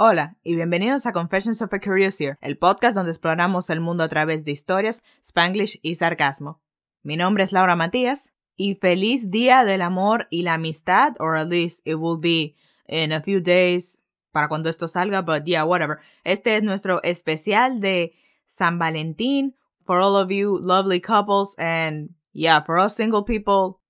Hola 0.00 0.36
y 0.44 0.54
bienvenidos 0.54 1.06
a 1.06 1.12
Confessions 1.12 1.60
of 1.60 1.72
a 1.72 1.80
Curiosier, 1.80 2.38
el 2.40 2.56
podcast 2.56 2.94
donde 2.94 3.10
exploramos 3.10 3.68
el 3.68 3.80
mundo 3.80 4.04
a 4.04 4.08
través 4.08 4.44
de 4.44 4.52
historias, 4.52 5.02
spanglish 5.20 5.80
y 5.82 5.96
sarcasmo. 5.96 6.60
Mi 7.02 7.16
nombre 7.16 7.42
es 7.42 7.50
Laura 7.50 7.74
Matías 7.74 8.32
y 8.54 8.76
feliz 8.76 9.32
día 9.32 9.64
del 9.64 9.82
amor 9.82 10.28
y 10.30 10.42
la 10.42 10.54
amistad, 10.54 11.14
or 11.18 11.36
at 11.36 11.48
least 11.48 11.84
it 11.84 11.96
will 11.96 12.16
be 12.16 12.54
in 12.86 13.10
a 13.10 13.20
few 13.20 13.40
days 13.40 14.00
para 14.30 14.46
cuando 14.46 14.70
esto 14.70 14.86
salga, 14.86 15.22
but 15.22 15.46
yeah, 15.46 15.64
whatever. 15.64 15.98
Este 16.22 16.54
es 16.54 16.62
nuestro 16.62 17.00
especial 17.02 17.80
de 17.80 18.14
San 18.44 18.78
Valentín 18.78 19.56
for 19.84 19.98
all 19.98 20.14
of 20.14 20.30
you 20.30 20.60
lovely 20.60 21.00
couples 21.00 21.56
and 21.58 22.10
yeah, 22.32 22.60
for 22.60 22.78
us 22.78 22.94
single 22.94 23.24
people, 23.24 23.80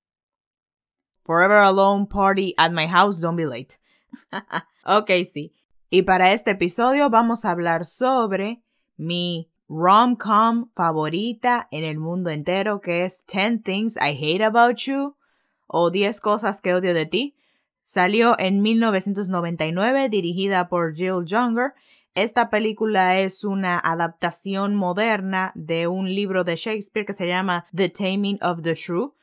forever 1.27 1.59
alone 1.59 2.07
party 2.07 2.55
at 2.57 2.73
my 2.73 2.87
house, 2.87 3.21
don't 3.21 3.37
be 3.37 3.45
late. 3.45 3.77
ok, 4.87 5.11
sí. 5.27 5.53
Y 5.91 6.03
para 6.03 6.33
este 6.35 6.51
episodio 6.51 7.09
vamos 7.09 7.47
a 7.47 7.51
hablar 7.51 7.87
sobre 7.87 8.61
mi 8.99 9.49
rom-com 9.71 10.69
favorita 10.75 11.67
en 11.71 11.83
el 11.83 11.99
mundo 11.99 12.29
entero, 12.29 12.83
que 12.83 13.07
es 13.07 13.25
10 13.27 13.63
Things 13.63 13.97
I 13.97 14.11
Hate 14.11 14.45
About 14.45 14.77
You 14.77 15.17
o 15.67 15.91
10 15.91 16.21
cosas 16.21 16.61
que 16.61 16.75
odio 16.75 16.93
de 16.93 17.07
ti. 17.07 17.37
Salió 17.85 18.39
en 18.39 18.61
1999, 18.61 20.11
dirigida 20.11 20.69
por 20.69 20.95
Jill 20.95 21.25
Junger. 21.27 21.73
Esta 22.15 22.51
película 22.51 23.19
es 23.19 23.43
una 23.43 23.79
adaptación 23.79 24.75
moderna 24.75 25.53
de 25.55 25.87
un 25.87 26.15
libro 26.15 26.45
de 26.45 26.57
Shakespeare 26.57 27.07
que 27.07 27.15
se 27.15 27.27
llama 27.27 27.65
The 27.75 27.89
Taming 27.89 28.39
of 28.43 28.61
the 28.61 28.75
Shrew 28.75 29.15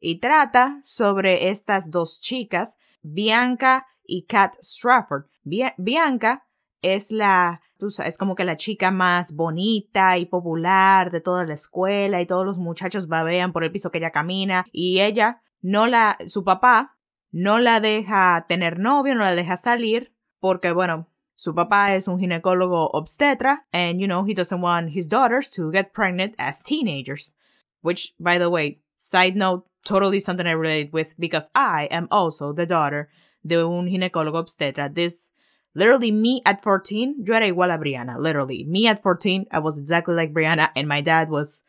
y 0.00 0.16
trata 0.16 0.80
sobre 0.82 1.50
estas 1.50 1.92
dos 1.92 2.20
chicas, 2.20 2.78
Bianca 3.02 3.86
y 4.08 4.22
Kat 4.22 4.56
Strafford. 4.60 5.26
Bianca 5.44 6.46
es 6.82 7.12
la, 7.12 7.60
es 8.04 8.18
como 8.18 8.34
que 8.34 8.44
la 8.44 8.56
chica 8.56 8.90
más 8.90 9.36
bonita 9.36 10.18
y 10.18 10.26
popular 10.26 11.10
de 11.10 11.20
toda 11.20 11.44
la 11.44 11.54
escuela 11.54 12.20
y 12.20 12.26
todos 12.26 12.44
los 12.44 12.58
muchachos 12.58 13.06
babean 13.06 13.52
por 13.52 13.62
el 13.62 13.70
piso 13.70 13.90
que 13.90 13.98
ella 13.98 14.10
camina 14.10 14.64
y 14.72 15.00
ella 15.00 15.42
no 15.60 15.86
la, 15.86 16.18
su 16.26 16.42
papá 16.42 16.96
no 17.30 17.58
la 17.58 17.80
deja 17.80 18.46
tener 18.48 18.78
novio, 18.78 19.14
no 19.14 19.24
la 19.24 19.34
deja 19.34 19.56
salir 19.56 20.12
porque 20.40 20.72
bueno, 20.72 21.08
su 21.34 21.54
papá 21.54 21.94
es 21.94 22.08
un 22.08 22.18
ginecólogo 22.18 22.90
obstetra 22.92 23.66
and 23.72 24.00
you 24.00 24.06
know 24.06 24.24
he 24.24 24.34
doesn't 24.34 24.60
want 24.60 24.90
his 24.90 25.08
daughters 25.08 25.50
to 25.50 25.70
get 25.70 25.92
pregnant 25.92 26.34
as 26.38 26.62
teenagers. 26.62 27.36
Which, 27.80 28.12
by 28.18 28.38
the 28.38 28.50
way, 28.50 28.80
side 28.96 29.36
note, 29.36 29.64
totally 29.84 30.18
something 30.18 30.46
I 30.46 30.52
relate 30.52 30.92
with 30.92 31.14
because 31.16 31.48
I 31.54 31.86
am 31.92 32.08
also 32.10 32.52
the 32.52 32.66
daughter 32.66 33.08
de 33.42 33.64
un 33.64 33.88
ginecólogo 33.88 34.38
obstetra. 34.38 34.92
This 34.92 35.32
literally 35.74 36.12
me 36.12 36.42
at 36.44 36.62
14, 36.62 37.16
yo 37.22 37.34
era 37.34 37.46
igual 37.46 37.72
a 37.72 37.78
Brianna. 37.78 38.18
Literally, 38.18 38.64
me 38.64 38.86
at 38.88 39.02
14, 39.02 39.46
I 39.50 39.58
was 39.58 39.78
exactly 39.78 40.14
like 40.14 40.32
Brianna, 40.32 40.70
and 40.74 40.88
my 40.88 41.00
dad 41.00 41.30
was 41.30 41.62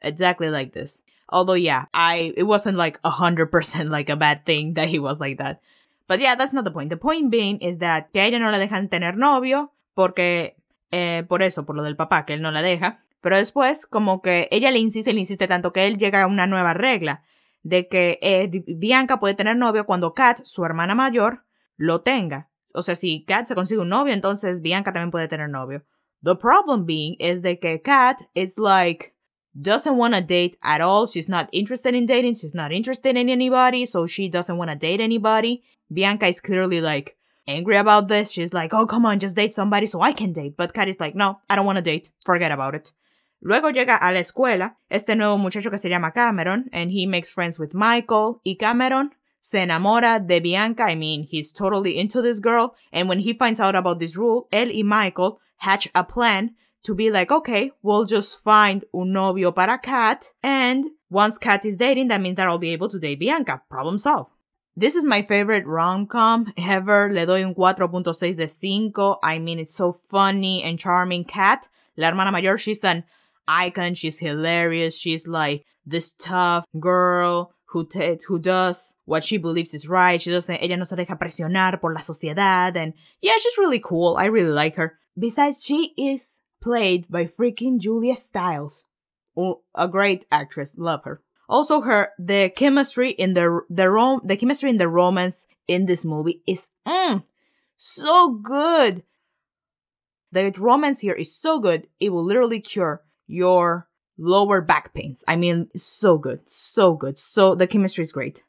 exactly 0.00 0.50
like 0.50 0.72
this. 0.72 1.02
Although, 1.28 1.54
yeah, 1.54 1.86
I 1.94 2.32
it 2.36 2.44
wasn't 2.44 2.76
like 2.76 2.98
a 3.04 3.10
hundred 3.10 3.50
percent 3.50 3.90
like 3.96 4.08
a 4.08 4.16
bad 4.16 4.44
thing 4.44 4.74
that 4.74 4.88
he 4.88 4.98
was 4.98 5.20
like 5.20 5.38
that. 5.38 5.60
But 6.08 6.20
yeah, 6.20 6.34
that's 6.34 6.52
not 6.52 6.64
the 6.64 6.72
point. 6.72 6.90
The 6.90 6.96
point 6.96 7.30
being 7.30 7.58
is 7.58 7.78
that 7.78 8.12
que 8.12 8.20
a 8.20 8.26
ella 8.26 8.38
no 8.40 8.50
la 8.50 8.58
dejan 8.58 8.90
tener 8.90 9.16
novio 9.16 9.70
porque 9.94 10.56
eh, 10.90 11.24
por 11.28 11.42
eso, 11.42 11.64
por 11.64 11.76
lo 11.76 11.84
del 11.84 11.96
papá, 11.96 12.26
que 12.26 12.34
él 12.34 12.42
no 12.42 12.50
la 12.50 12.62
deja. 12.62 13.04
Pero 13.20 13.36
después, 13.36 13.86
como 13.86 14.22
que 14.22 14.48
ella 14.50 14.70
le 14.70 14.78
insiste, 14.78 15.12
le 15.12 15.20
insiste 15.20 15.46
tanto 15.46 15.72
que 15.72 15.86
él 15.86 15.98
llega 15.98 16.22
a 16.22 16.26
una 16.26 16.46
nueva 16.46 16.74
regla 16.74 17.22
de 17.62 17.88
que 17.88 18.18
eh, 18.22 18.50
Bianca 18.66 19.18
puede 19.18 19.34
tener 19.34 19.56
novio 19.56 19.86
cuando 19.86 20.14
Kat, 20.14 20.40
su 20.44 20.64
hermana 20.64 20.94
mayor, 20.94 21.44
lo 21.76 22.00
tenga. 22.00 22.50
O 22.74 22.82
sea, 22.82 22.94
si 22.94 23.24
Kat 23.24 23.46
se 23.46 23.54
consigue 23.54 23.80
un 23.80 23.88
novio, 23.88 24.14
entonces 24.14 24.60
Bianca 24.60 24.92
también 24.92 25.10
puede 25.10 25.28
tener 25.28 25.48
novio. 25.48 25.84
The 26.22 26.36
problem 26.36 26.84
being 26.84 27.16
is 27.18 27.42
de 27.42 27.58
que 27.58 27.80
Kat 27.82 28.20
is 28.34 28.58
like 28.58 29.14
doesn't 29.54 29.96
want 29.96 30.14
to 30.14 30.20
date 30.20 30.56
at 30.62 30.80
all. 30.80 31.06
She's 31.06 31.28
not 31.28 31.48
interested 31.52 31.94
in 31.94 32.06
dating. 32.06 32.34
She's 32.34 32.54
not 32.54 32.72
interested 32.72 33.16
in 33.16 33.28
anybody, 33.28 33.86
so 33.86 34.06
she 34.06 34.28
doesn't 34.28 34.56
want 34.56 34.70
to 34.70 34.76
date 34.76 35.00
anybody. 35.00 35.62
Bianca 35.92 36.26
is 36.26 36.40
clearly 36.40 36.80
like 36.80 37.16
angry 37.48 37.76
about 37.76 38.08
this. 38.08 38.30
She's 38.30 38.52
like, 38.52 38.72
"Oh, 38.74 38.86
come 38.86 39.06
on, 39.06 39.18
just 39.18 39.36
date 39.36 39.54
somebody 39.54 39.86
so 39.86 40.00
I 40.02 40.12
can 40.12 40.32
date." 40.32 40.56
But 40.56 40.72
Kat 40.72 40.88
is 40.88 41.00
like, 41.00 41.14
"No, 41.14 41.38
I 41.48 41.56
don't 41.56 41.66
want 41.66 41.76
to 41.76 41.82
date. 41.82 42.10
Forget 42.24 42.52
about 42.52 42.74
it." 42.74 42.92
Luego 43.40 43.70
llega 43.70 43.96
a 43.96 44.12
la 44.12 44.20
escuela 44.20 44.76
este 44.90 45.16
nuevo 45.16 45.38
muchacho 45.38 45.70
que 45.70 45.78
se 45.78 45.88
llama 45.88 46.12
Cameron, 46.12 46.68
and 46.72 46.90
he 46.90 47.06
makes 47.06 47.32
friends 47.32 47.58
with 47.58 47.72
Michael, 47.72 48.40
y 48.44 48.56
Cameron 48.58 49.14
se 49.40 49.60
enamora 49.62 50.20
de 50.20 50.40
Bianca. 50.40 50.90
I 50.90 50.94
mean, 50.94 51.22
he's 51.22 51.50
totally 51.50 51.98
into 51.98 52.20
this 52.20 52.38
girl, 52.38 52.74
and 52.92 53.08
when 53.08 53.20
he 53.20 53.32
finds 53.32 53.58
out 53.58 53.74
about 53.74 53.98
this 53.98 54.16
rule, 54.16 54.46
él 54.52 54.70
y 54.74 54.82
Michael 54.82 55.40
hatch 55.56 55.88
a 55.94 56.04
plan 56.04 56.54
to 56.82 56.94
be 56.94 57.10
like, 57.10 57.32
okay, 57.32 57.72
we'll 57.82 58.04
just 58.04 58.42
find 58.42 58.84
un 58.92 59.12
novio 59.12 59.52
para 59.52 59.78
Kat, 59.78 60.32
and 60.42 60.84
once 61.10 61.38
Kat 61.38 61.64
is 61.64 61.76
dating, 61.76 62.08
that 62.08 62.20
means 62.20 62.36
that 62.36 62.46
I'll 62.46 62.58
be 62.58 62.72
able 62.72 62.88
to 62.88 62.98
date 62.98 63.18
Bianca. 63.18 63.62
Problem 63.70 63.98
solved. 63.98 64.30
This 64.76 64.94
is 64.94 65.04
my 65.04 65.22
favorite 65.22 65.66
rom-com 65.66 66.52
ever. 66.56 67.10
Le 67.12 67.26
doy 67.26 67.42
un 67.42 67.54
4.6 67.54 68.36
de 68.36 68.46
5. 68.46 69.18
I 69.22 69.38
mean, 69.38 69.58
it's 69.58 69.74
so 69.74 69.92
funny 69.92 70.62
and 70.62 70.78
charming. 70.78 71.24
Kat, 71.24 71.68
la 71.96 72.08
hermana 72.08 72.30
mayor, 72.30 72.56
she's 72.56 72.84
an 72.84 73.04
icon. 73.50 73.94
She's 73.94 74.18
hilarious. 74.18 74.96
She's 74.96 75.26
like 75.26 75.64
this 75.84 76.12
tough 76.12 76.64
girl 76.78 77.52
who 77.66 77.88
who 78.26 78.38
does 78.38 78.94
what 79.04 79.24
she 79.24 79.36
believes 79.36 79.74
is 79.74 79.88
right. 79.88 80.20
She 80.20 80.30
doesn't 80.30 80.62
ella 80.62 80.76
no 80.76 80.84
se 80.84 80.96
deja 80.96 81.16
presionar 81.16 81.80
por 81.80 81.94
la 81.94 82.00
sociedad 82.00 82.76
and 82.76 82.94
yeah, 83.20 83.34
she's 83.38 83.58
really 83.58 83.80
cool. 83.80 84.16
I 84.16 84.26
really 84.26 84.52
like 84.52 84.76
her. 84.76 84.98
Besides, 85.18 85.64
she 85.64 85.92
is 85.96 86.40
played 86.62 87.06
by 87.08 87.24
freaking 87.24 87.80
Julia 87.80 88.16
Stiles. 88.16 88.86
a 89.74 89.88
great 89.88 90.26
actress. 90.30 90.76
Love 90.76 91.04
her. 91.04 91.22
Also, 91.48 91.80
her 91.80 92.10
the 92.18 92.50
chemistry 92.54 93.10
in 93.10 93.34
the 93.34 93.62
the 93.68 93.90
rom 93.90 94.20
the 94.24 94.36
chemistry 94.36 94.70
in 94.70 94.78
the 94.78 94.88
romance 94.88 95.46
in 95.66 95.86
this 95.86 96.04
movie 96.04 96.42
is 96.46 96.70
mm, 96.86 97.22
so 97.76 98.30
good. 98.30 99.02
The 100.32 100.52
romance 100.58 101.00
here 101.00 101.14
is 101.14 101.34
so 101.34 101.58
good. 101.58 101.88
It 101.98 102.10
will 102.10 102.22
literally 102.22 102.60
cure 102.60 103.02
your 103.30 103.88
lower 104.18 104.60
back 104.60 104.92
pains. 104.92 105.24
I 105.26 105.36
mean, 105.36 105.68
so 105.74 106.18
good, 106.18 106.40
so 106.48 106.94
good. 106.94 107.18
So 107.18 107.54
the 107.54 107.66
chemistry 107.66 108.02
is 108.02 108.12
great. 108.12 108.44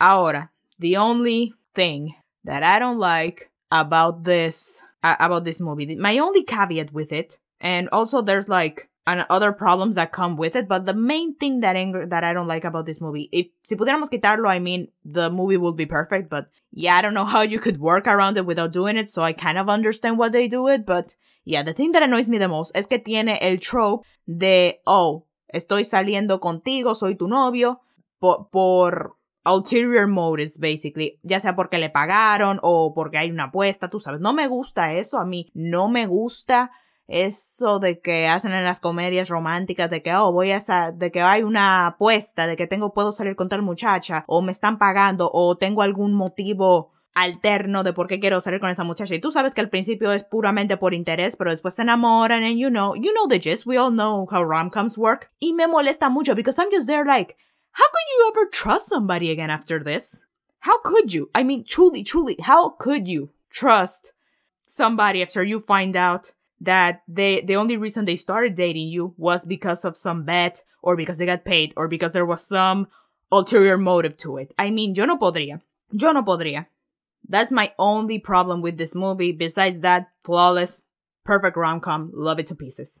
Ahora, 0.00 0.50
the 0.78 0.96
only 0.96 1.54
thing 1.74 2.14
that 2.44 2.62
I 2.62 2.78
don't 2.78 2.98
like 2.98 3.50
about 3.70 4.24
this 4.24 4.82
uh, 5.02 5.16
about 5.20 5.44
this 5.44 5.60
movie, 5.60 5.94
my 5.96 6.18
only 6.18 6.42
caveat 6.42 6.92
with 6.92 7.12
it, 7.12 7.38
and 7.60 7.88
also 7.90 8.22
there's 8.22 8.48
like 8.48 8.88
and 9.06 9.24
other 9.28 9.52
problems 9.52 9.96
that 9.96 10.12
come 10.12 10.36
with 10.36 10.56
it. 10.56 10.66
But 10.68 10.86
the 10.86 10.94
main 10.94 11.34
thing 11.36 11.60
that 11.60 11.76
anger 11.76 12.06
that 12.06 12.24
I 12.24 12.32
don't 12.32 12.46
like 12.46 12.64
about 12.64 12.86
this 12.86 13.00
movie, 13.00 13.28
if 13.32 13.48
si 13.62 13.76
pudiéramos 13.76 14.10
quitarlo, 14.10 14.48
I 14.48 14.58
mean 14.58 14.88
the 15.04 15.30
movie 15.30 15.56
would 15.56 15.76
be 15.76 15.86
perfect. 15.86 16.30
But 16.30 16.46
yeah, 16.72 16.96
I 16.96 17.02
don't 17.02 17.14
know 17.14 17.24
how 17.34 17.42
you 17.42 17.58
could 17.58 17.78
work 17.78 18.06
around 18.06 18.36
it 18.36 18.46
without 18.46 18.72
doing 18.72 18.96
it. 18.96 19.08
So 19.08 19.22
I 19.22 19.32
kind 19.32 19.58
of 19.58 19.68
understand 19.68 20.18
why 20.18 20.30
they 20.30 20.48
do 20.48 20.68
it. 20.68 20.86
But 20.86 21.16
yeah, 21.44 21.62
the 21.62 21.74
thing 21.74 21.92
that 21.92 22.02
annoys 22.02 22.30
me 22.30 22.38
the 22.38 22.48
most 22.48 22.72
es 22.74 22.86
que 22.86 22.98
tiene 22.98 23.38
el 23.40 23.58
trope 23.58 24.06
de 24.26 24.80
oh, 24.86 25.26
estoy 25.52 25.84
saliendo 25.84 26.40
contigo, 26.40 26.94
soy 26.94 27.14
tu 27.14 27.28
novio 27.28 27.80
por, 28.18 28.48
por 28.50 29.16
ulterior 29.44 30.06
motives, 30.06 30.58
basically. 30.58 31.20
Ya 31.22 31.40
sea 31.40 31.54
porque 31.54 31.76
le 31.76 31.90
pagaron 31.90 32.58
o 32.62 32.94
porque 32.94 33.18
hay 33.18 33.30
una 33.30 33.44
apuesta, 33.44 33.88
tú 33.88 34.00
sabes. 34.00 34.20
No 34.20 34.32
me 34.32 34.48
gusta 34.48 34.94
eso. 34.94 35.18
A 35.18 35.26
mí 35.26 35.50
no 35.52 35.88
me 35.88 36.06
gusta 36.06 36.70
eso 37.06 37.78
de 37.78 38.00
que 38.00 38.28
hacen 38.28 38.52
en 38.52 38.64
las 38.64 38.80
comedias 38.80 39.28
románticas 39.28 39.90
de 39.90 40.02
que 40.02 40.14
oh 40.14 40.32
voy 40.32 40.52
a 40.52 40.92
de 40.92 41.12
que 41.12 41.20
hay 41.20 41.42
una 41.42 41.86
apuesta 41.86 42.46
de 42.46 42.56
que 42.56 42.66
tengo 42.66 42.94
puedo 42.94 43.12
salir 43.12 43.36
con 43.36 43.48
tal 43.48 43.62
muchacha 43.62 44.24
o 44.26 44.40
me 44.40 44.52
están 44.52 44.78
pagando 44.78 45.30
o 45.32 45.56
tengo 45.56 45.82
algún 45.82 46.14
motivo 46.14 46.92
alterno 47.14 47.84
de 47.84 47.92
por 47.92 48.08
qué 48.08 48.18
quiero 48.18 48.40
salir 48.40 48.58
con 48.58 48.70
esa 48.70 48.82
muchacha. 48.82 49.14
Y 49.14 49.20
tú 49.20 49.30
sabes 49.30 49.54
que 49.54 49.60
al 49.60 49.70
principio 49.70 50.12
es 50.12 50.24
puramente 50.24 50.76
por 50.76 50.94
interés 50.94 51.36
pero 51.36 51.50
después 51.50 51.74
se 51.74 51.82
enamoran 51.82 52.42
and 52.42 52.58
you 52.58 52.70
know 52.70 52.94
you 52.94 53.12
know 53.12 53.28
the 53.28 53.40
gist. 53.40 53.66
We 53.66 53.78
all 53.78 53.92
know 53.92 54.26
how 54.30 54.42
rom-coms 54.42 54.98
work. 54.98 55.30
Y 55.38 55.52
me 55.52 55.66
molesta 55.66 56.10
mucho 56.10 56.34
because 56.34 56.60
I'm 56.60 56.70
just 56.72 56.86
there 56.86 57.04
like 57.04 57.36
how 57.72 57.84
could 57.84 58.08
you 58.16 58.32
ever 58.32 58.50
trust 58.50 58.88
somebody 58.88 59.30
again 59.30 59.50
after 59.50 59.82
this 59.82 60.22
how 60.60 60.80
could 60.82 61.12
you 61.12 61.30
I 61.34 61.44
mean 61.44 61.64
truly 61.64 62.02
truly 62.02 62.36
how 62.40 62.70
could 62.78 63.06
you 63.06 63.30
trust 63.50 64.12
somebody 64.66 65.22
after 65.22 65.44
you 65.44 65.60
find 65.60 65.96
out 65.96 66.32
that 66.64 67.02
they 67.08 67.40
the 67.42 67.56
only 67.56 67.76
reason 67.76 68.04
they 68.04 68.16
started 68.16 68.54
dating 68.54 68.88
you 68.88 69.14
was 69.16 69.46
because 69.46 69.84
of 69.84 69.96
some 69.96 70.24
bet 70.24 70.62
or 70.82 70.96
because 70.96 71.18
they 71.18 71.26
got 71.26 71.44
paid 71.44 71.72
or 71.76 71.88
because 71.88 72.12
there 72.12 72.26
was 72.26 72.46
some 72.46 72.86
ulterior 73.30 73.78
motive 73.78 74.16
to 74.18 74.38
it. 74.38 74.54
I 74.58 74.70
mean, 74.70 74.94
yo 74.94 75.06
no 75.06 75.18
podría. 75.18 75.60
Yo 75.92 76.12
no 76.12 76.22
podría. 76.22 76.66
That's 77.28 77.50
my 77.50 77.72
only 77.78 78.18
problem 78.18 78.60
with 78.60 78.76
this 78.76 78.94
movie. 78.94 79.32
Besides 79.32 79.80
that, 79.80 80.08
flawless, 80.24 80.82
perfect 81.24 81.56
rom-com, 81.56 82.10
love 82.12 82.38
it 82.38 82.46
to 82.46 82.54
pieces. 82.54 83.00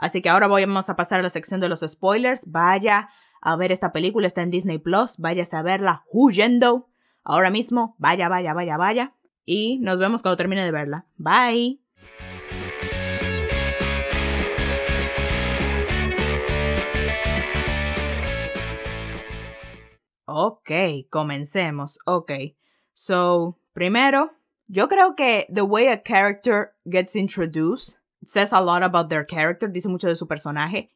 Así 0.00 0.22
que 0.22 0.30
ahora 0.30 0.46
vamos 0.46 0.88
a 0.88 0.94
pasar 0.94 1.18
a 1.18 1.22
la 1.22 1.30
sección 1.30 1.60
de 1.60 1.68
los 1.68 1.80
spoilers. 1.80 2.46
Vaya 2.50 3.08
a 3.42 3.56
ver 3.56 3.72
esta 3.72 3.92
película, 3.92 4.28
está 4.28 4.42
en 4.42 4.50
Disney 4.50 4.78
Plus. 4.78 5.16
Vaya 5.18 5.44
a 5.50 5.62
verla 5.62 6.04
huyendo. 6.12 6.88
Ahora 7.24 7.50
mismo, 7.50 7.96
vaya, 7.98 8.28
vaya, 8.28 8.54
vaya, 8.54 8.76
vaya. 8.76 9.12
y 9.48 9.78
nos 9.78 9.98
vemos 9.98 10.22
cuando 10.22 10.36
termine 10.36 10.64
de 10.64 10.70
verla. 10.70 11.04
Bye. 11.16 11.80
Ok, 20.30 20.70
comencemos. 21.08 21.98
Ok. 22.04 22.32
So, 22.92 23.56
primero, 23.72 24.30
yo 24.66 24.86
creo 24.86 25.16
que 25.16 25.46
the 25.48 25.64
way 25.64 25.88
a 25.88 26.02
character 26.02 26.74
gets 26.84 27.16
introduced 27.16 27.96
says 28.22 28.52
a 28.52 28.60
lot 28.60 28.82
about 28.82 29.08
their 29.08 29.24
character, 29.24 29.68
dice 29.68 29.86
mucho 29.88 30.06
de 30.06 30.16
su 30.16 30.26
personaje. 30.26 30.90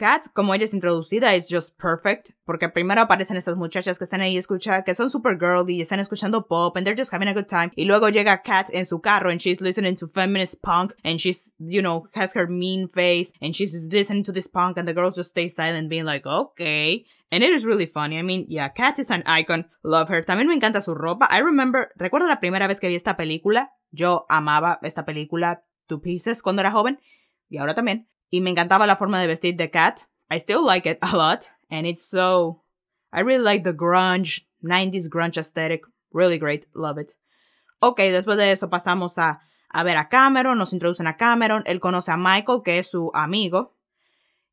Kat, 0.00 0.28
como 0.32 0.54
ella 0.54 0.64
es 0.64 0.72
introducida, 0.72 1.34
es 1.34 1.46
just 1.50 1.78
perfect, 1.78 2.30
porque 2.46 2.70
primero 2.70 3.02
aparecen 3.02 3.36
estas 3.36 3.58
muchachas 3.58 3.98
que 3.98 4.04
están 4.04 4.22
ahí 4.22 4.38
escuchando, 4.38 4.82
que 4.82 4.94
son 4.94 5.10
super 5.10 5.38
girly 5.38 5.76
y 5.76 5.82
están 5.82 6.00
escuchando 6.00 6.46
pop, 6.46 6.74
and 6.74 6.86
they're 6.86 6.96
just 6.96 7.12
having 7.12 7.28
a 7.28 7.34
good 7.34 7.46
time. 7.46 7.70
Y 7.76 7.84
luego 7.84 8.08
llega 8.08 8.40
Kat 8.42 8.70
en 8.72 8.86
su 8.86 9.02
carro, 9.02 9.28
and 9.28 9.42
she's 9.42 9.60
listening 9.60 9.96
to 9.96 10.06
feminist 10.06 10.62
punk, 10.62 10.94
and 11.04 11.20
she's, 11.20 11.52
you 11.58 11.82
know, 11.82 12.04
has 12.14 12.32
her 12.34 12.46
mean 12.46 12.88
face, 12.88 13.34
and 13.42 13.54
she's 13.54 13.74
listening 13.92 14.24
to 14.24 14.32
this 14.32 14.48
punk, 14.48 14.78
and 14.78 14.88
the 14.88 14.94
girls 14.94 15.16
just 15.16 15.28
stay 15.28 15.48
silent, 15.48 15.90
being 15.90 16.06
like, 16.06 16.26
okay. 16.26 17.04
And 17.30 17.44
it 17.44 17.50
is 17.50 17.66
really 17.66 17.84
funny. 17.84 18.18
I 18.18 18.22
mean, 18.22 18.46
yeah, 18.48 18.70
Kat 18.70 18.98
is 18.98 19.10
an 19.10 19.22
icon. 19.26 19.66
Love 19.84 20.08
her. 20.08 20.24
También 20.24 20.48
me 20.48 20.54
encanta 20.54 20.80
su 20.80 20.94
ropa. 20.94 21.28
I 21.30 21.42
remember, 21.42 21.90
recuerdo 21.94 22.26
la 22.26 22.40
primera 22.40 22.66
vez 22.66 22.80
que 22.80 22.88
vi 22.88 22.96
esta 22.96 23.18
película. 23.18 23.70
Yo 23.90 24.24
amaba 24.30 24.78
esta 24.82 25.04
película, 25.04 25.62
Two 25.86 26.00
Pieces, 26.00 26.40
cuando 26.40 26.62
era 26.62 26.70
joven. 26.70 26.98
Y 27.50 27.58
ahora 27.58 27.74
también. 27.74 28.08
Y 28.30 28.40
me 28.40 28.50
encantaba 28.50 28.86
la 28.86 28.96
forma 28.96 29.20
de 29.20 29.26
vestir 29.26 29.56
de 29.56 29.70
Kat. 29.70 30.02
I 30.30 30.38
still 30.38 30.64
like 30.64 30.88
it 30.88 30.98
a 31.02 31.16
lot. 31.16 31.50
And 31.70 31.86
it's 31.86 32.02
so. 32.02 32.62
I 33.12 33.20
really 33.20 33.42
like 33.42 33.64
the 33.64 33.72
grunge, 33.72 34.46
90s 34.62 35.08
grunge 35.08 35.36
aesthetic. 35.36 35.82
Really 36.12 36.38
great. 36.38 36.66
Love 36.74 36.98
it. 36.98 37.12
Ok, 37.80 37.98
después 37.98 38.36
de 38.36 38.52
eso 38.52 38.68
pasamos 38.68 39.18
a, 39.18 39.40
a 39.68 39.82
ver 39.82 39.96
a 39.96 40.08
Cameron. 40.08 40.58
Nos 40.58 40.72
introducen 40.72 41.06
a 41.06 41.16
Cameron. 41.16 41.62
Él 41.66 41.80
conoce 41.80 42.12
a 42.12 42.16
Michael, 42.16 42.62
que 42.64 42.78
es 42.78 42.90
su 42.90 43.10
amigo. 43.14 43.76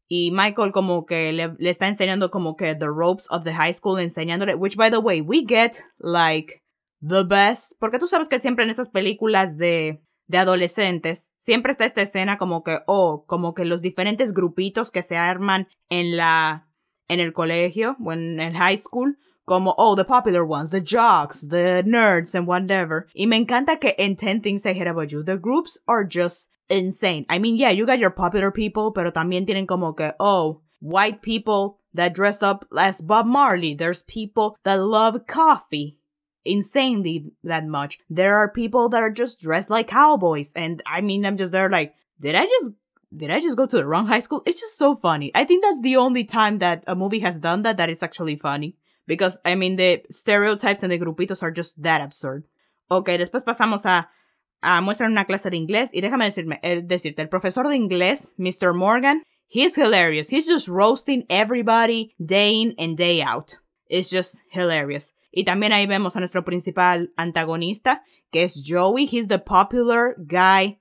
Y 0.07 0.31
Michael 0.31 0.71
como 0.71 1.06
que 1.06 1.33
le, 1.33 1.53
le 1.59 1.69
está 1.69 1.88
enseñando 1.88 2.31
como 2.31 2.56
que 2.56 2.75
the 2.75 2.88
ropes 2.88 3.27
of 3.30 3.44
the 3.44 3.53
high 3.53 3.73
school, 3.73 4.00
enseñándole, 4.00 4.56
which 4.56 4.77
by 4.77 4.89
the 4.89 5.00
way, 5.00 5.19
we 5.21 5.44
get 5.45 5.83
like 6.00 6.63
the 7.01 7.23
best, 7.23 7.73
porque 7.80 8.00
tú 8.00 8.07
sabes 8.07 8.30
que 8.30 8.39
siempre 8.39 8.63
en 8.63 8.69
estas 8.69 8.89
películas 8.89 9.57
de 9.57 10.01
de 10.27 10.38
adolescentes, 10.38 11.33
siempre 11.38 11.71
está 11.71 11.85
esta 11.85 12.01
escena 12.01 12.38
como 12.38 12.63
que, 12.63 12.79
oh, 12.85 13.25
como 13.25 13.53
que 13.53 13.65
los 13.65 13.81
diferentes 13.81 14.33
grupitos 14.33 14.91
que 14.91 15.01
se 15.01 15.18
arman 15.18 15.68
en 15.89 16.18
la, 16.18 16.68
en 17.07 17.19
el 17.19 17.33
colegio 17.33 17.95
o 18.03 18.12
en 18.12 18.39
el 18.39 18.56
high 18.56 18.77
school, 18.77 19.18
como, 19.45 19.74
oh, 19.77 19.95
the 19.95 20.03
popular 20.03 20.44
ones, 20.44 20.71
the 20.71 20.81
jocks, 20.81 21.47
the 21.47 21.81
nerds 21.85 22.35
and 22.35 22.47
whatever. 22.47 23.07
Y 23.13 23.27
me 23.27 23.38
encanta 23.38 23.79
que 23.79 23.95
en 23.97 24.15
10 24.15 24.41
Things 24.41 24.65
I 24.65 24.74
Hate 24.74 24.89
About 24.89 25.09
You, 25.09 25.24
the 25.24 25.38
groups 25.38 25.79
are 25.88 26.03
just 26.03 26.50
insane. 26.69 27.25
I 27.30 27.39
mean, 27.39 27.56
yeah, 27.56 27.71
you 27.71 27.85
got 27.85 28.00
your 28.00 28.12
popular 28.12 28.51
people, 28.51 28.91
pero 28.94 29.12
también 29.12 29.45
tienen 29.45 29.65
como 29.65 29.94
que, 29.94 30.12
oh, 30.19 30.62
white 30.81 31.21
people 31.21 31.80
that 31.94 32.13
dress 32.13 32.44
up 32.44 32.65
as 32.77 33.01
Bob 33.01 33.25
Marley. 33.25 33.73
There's 33.73 34.03
people 34.03 34.57
that 34.63 34.81
love 34.81 35.25
coffee 35.27 35.96
insanely 36.47 37.31
that 37.44 37.65
much. 37.65 37.99
There 38.09 38.35
are 38.35 38.49
people 38.49 38.89
that 38.89 39.01
are 39.01 39.11
just 39.11 39.41
dressed 39.41 39.69
like 39.69 39.88
cowboys. 39.88 40.51
And 40.55 40.81
I 40.85 41.01
mean, 41.01 41.25
I'm 41.25 41.38
just 41.38 41.51
there 41.51 41.69
like, 41.69 41.94
did 42.19 42.35
I 42.35 42.45
just, 42.45 42.71
did 43.15 43.29
I 43.29 43.39
just 43.39 43.57
go 43.57 43.65
to 43.65 43.77
the 43.77 43.85
wrong 43.85 44.07
high 44.07 44.19
school? 44.19 44.44
It's 44.45 44.59
just 44.59 44.77
so 44.77 44.95
funny. 44.95 45.31
I 45.35 45.45
think 45.45 45.63
that's 45.63 45.81
the 45.81 45.97
only 45.97 46.23
time 46.23 46.59
that 46.59 46.83
a 46.88 46.95
movie 46.95 47.19
has 47.19 47.39
done 47.39 47.61
that, 47.61 47.77
that 47.77 47.89
it's 47.89 48.03
actually 48.03 48.35
funny. 48.35 48.75
Because, 49.05 49.39
I 49.45 49.55
mean, 49.55 49.77
the 49.77 50.03
stereotypes 50.09 50.83
and 50.83 50.91
the 50.91 50.99
grupitos 50.99 51.41
are 51.41 51.51
just 51.51 51.81
that 51.83 52.01
absurd. 52.01 52.45
Ok, 52.89 53.09
después 53.17 53.44
pasamos 53.44 53.85
a, 53.85 54.09
a 54.61 54.81
muestran 54.81 55.11
una 55.11 55.25
clase 55.25 55.49
de 55.49 55.57
inglés 55.57 55.89
y 55.94 56.01
déjame 56.01 56.25
decirme, 56.25 56.59
el, 56.61 56.88
decirte, 56.88 57.21
el 57.21 57.29
profesor 57.29 57.67
de 57.67 57.75
inglés, 57.75 58.31
Mr. 58.38 58.75
Morgan, 58.75 59.23
he's 59.47 59.75
hilarious. 59.75 60.29
He's 60.29 60.47
just 60.47 60.67
roasting 60.67 61.25
everybody 61.29 62.13
day 62.23 62.61
in 62.61 62.75
and 62.77 62.97
day 62.97 63.21
out. 63.21 63.57
It's 63.89 64.09
just 64.09 64.44
hilarious. 64.49 65.13
Y 65.37 65.43
también 65.43 65.71
ahí 65.71 65.85
vemos 65.85 66.15
a 66.15 66.19
nuestro 66.19 66.43
principal 66.43 67.13
antagonista, 67.15 68.01
que 68.31 68.41
es 68.41 68.63
Joey. 68.65 69.05
He's 69.05 69.27
the 69.27 69.37
popular 69.37 70.15
guy. 70.17 70.79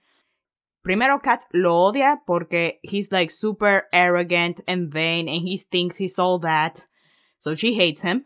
Primero 0.82 1.18
Kat 1.18 1.42
lo 1.52 1.76
odia 1.76 2.22
porque 2.26 2.80
he's 2.82 3.12
like 3.12 3.30
super 3.30 3.82
arrogant 3.92 4.62
and 4.66 4.90
vain 4.90 5.28
and 5.28 5.46
he 5.46 5.58
thinks 5.58 5.98
he's 5.98 6.18
all 6.18 6.40
that. 6.40 6.86
So 7.38 7.54
she 7.54 7.74
hates 7.74 8.00
him. 8.00 8.24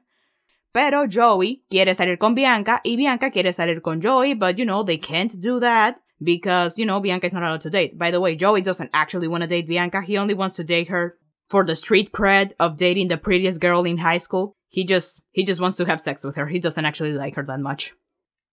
Pero 0.72 1.08
Joey 1.08 1.64
quiere 1.68 1.96
salir 1.96 2.16
con 2.16 2.36
Bianca 2.36 2.80
y 2.84 2.94
Bianca 2.94 3.32
quiere 3.32 3.52
salir 3.52 3.82
con 3.82 4.00
Joey, 4.00 4.34
but 4.34 4.56
you 4.56 4.64
know, 4.64 4.84
they 4.84 4.98
can't 4.98 5.32
do 5.40 5.58
that 5.58 5.96
because, 6.22 6.78
you 6.78 6.86
know, 6.86 7.00
Bianca 7.00 7.26
is 7.26 7.32
not 7.32 7.42
allowed 7.42 7.62
to 7.62 7.70
date. 7.70 7.98
By 7.98 8.12
the 8.12 8.20
way, 8.20 8.36
Joey 8.36 8.62
doesn't 8.62 8.90
actually 8.92 9.26
want 9.26 9.42
to 9.42 9.48
date 9.48 9.66
Bianca. 9.66 10.00
He 10.00 10.16
only 10.16 10.34
wants 10.34 10.54
to 10.54 10.62
date 10.62 10.90
her 10.90 11.18
for 11.50 11.64
the 11.64 11.74
street 11.74 12.12
cred 12.12 12.52
of 12.58 12.76
dating 12.76 13.08
the 13.08 13.18
prettiest 13.18 13.60
girl 13.60 13.84
in 13.84 13.98
high 13.98 14.18
school. 14.18 14.54
He 14.68 14.84
just, 14.84 15.22
he 15.32 15.44
just 15.44 15.60
wants 15.60 15.76
to 15.78 15.84
have 15.84 16.00
sex 16.00 16.24
with 16.24 16.36
her. 16.36 16.46
He 16.46 16.60
doesn't 16.60 16.84
actually 16.84 17.12
like 17.12 17.34
her 17.34 17.42
that 17.42 17.60
much. 17.60 17.92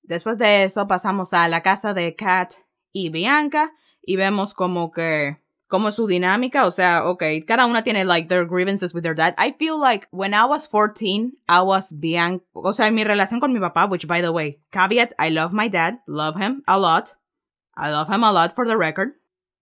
Después 0.09 0.37
de 0.37 0.63
eso 0.63 0.85
pasamos 0.85 1.31
a 1.33 1.47
la 1.47 1.59
casa 1.59 1.93
de 1.93 2.15
Kat 2.15 2.55
y 2.93 3.09
Bianca 3.09 3.69
y 4.01 4.15
vemos 4.15 4.55
como 4.55 4.89
que 4.89 5.37
como 5.67 5.91
su 5.91 6.07
dinámica, 6.07 6.65
o 6.65 6.71
sea, 6.71 7.03
okay, 7.05 7.41
cada 7.41 7.65
una 7.65 7.83
tiene 7.83 8.05
like 8.05 8.29
their 8.29 8.45
grievances 8.45 8.93
with 8.93 9.03
their 9.03 9.13
dad. 9.13 9.35
I 9.37 9.51
feel 9.51 9.77
like 9.77 10.07
when 10.11 10.33
I 10.33 10.45
was 10.45 10.65
14, 10.65 11.33
I 11.49 11.61
was 11.61 11.91
Bianca, 11.91 12.43
o 12.53 12.71
sea, 12.71 12.89
mi 12.89 13.03
relación 13.03 13.41
con 13.41 13.53
mi 13.53 13.59
papá, 13.59 13.89
which 13.89 14.07
by 14.07 14.21
the 14.21 14.31
way, 14.31 14.59
caveat, 14.71 15.13
I 15.19 15.29
love 15.29 15.51
my 15.51 15.67
dad, 15.67 15.99
love 16.07 16.37
him 16.37 16.63
a 16.67 16.79
lot. 16.79 17.15
I 17.75 17.91
love 17.91 18.07
him 18.07 18.23
a 18.23 18.31
lot 18.31 18.53
for 18.53 18.65
the 18.65 18.77
record. 18.77 19.11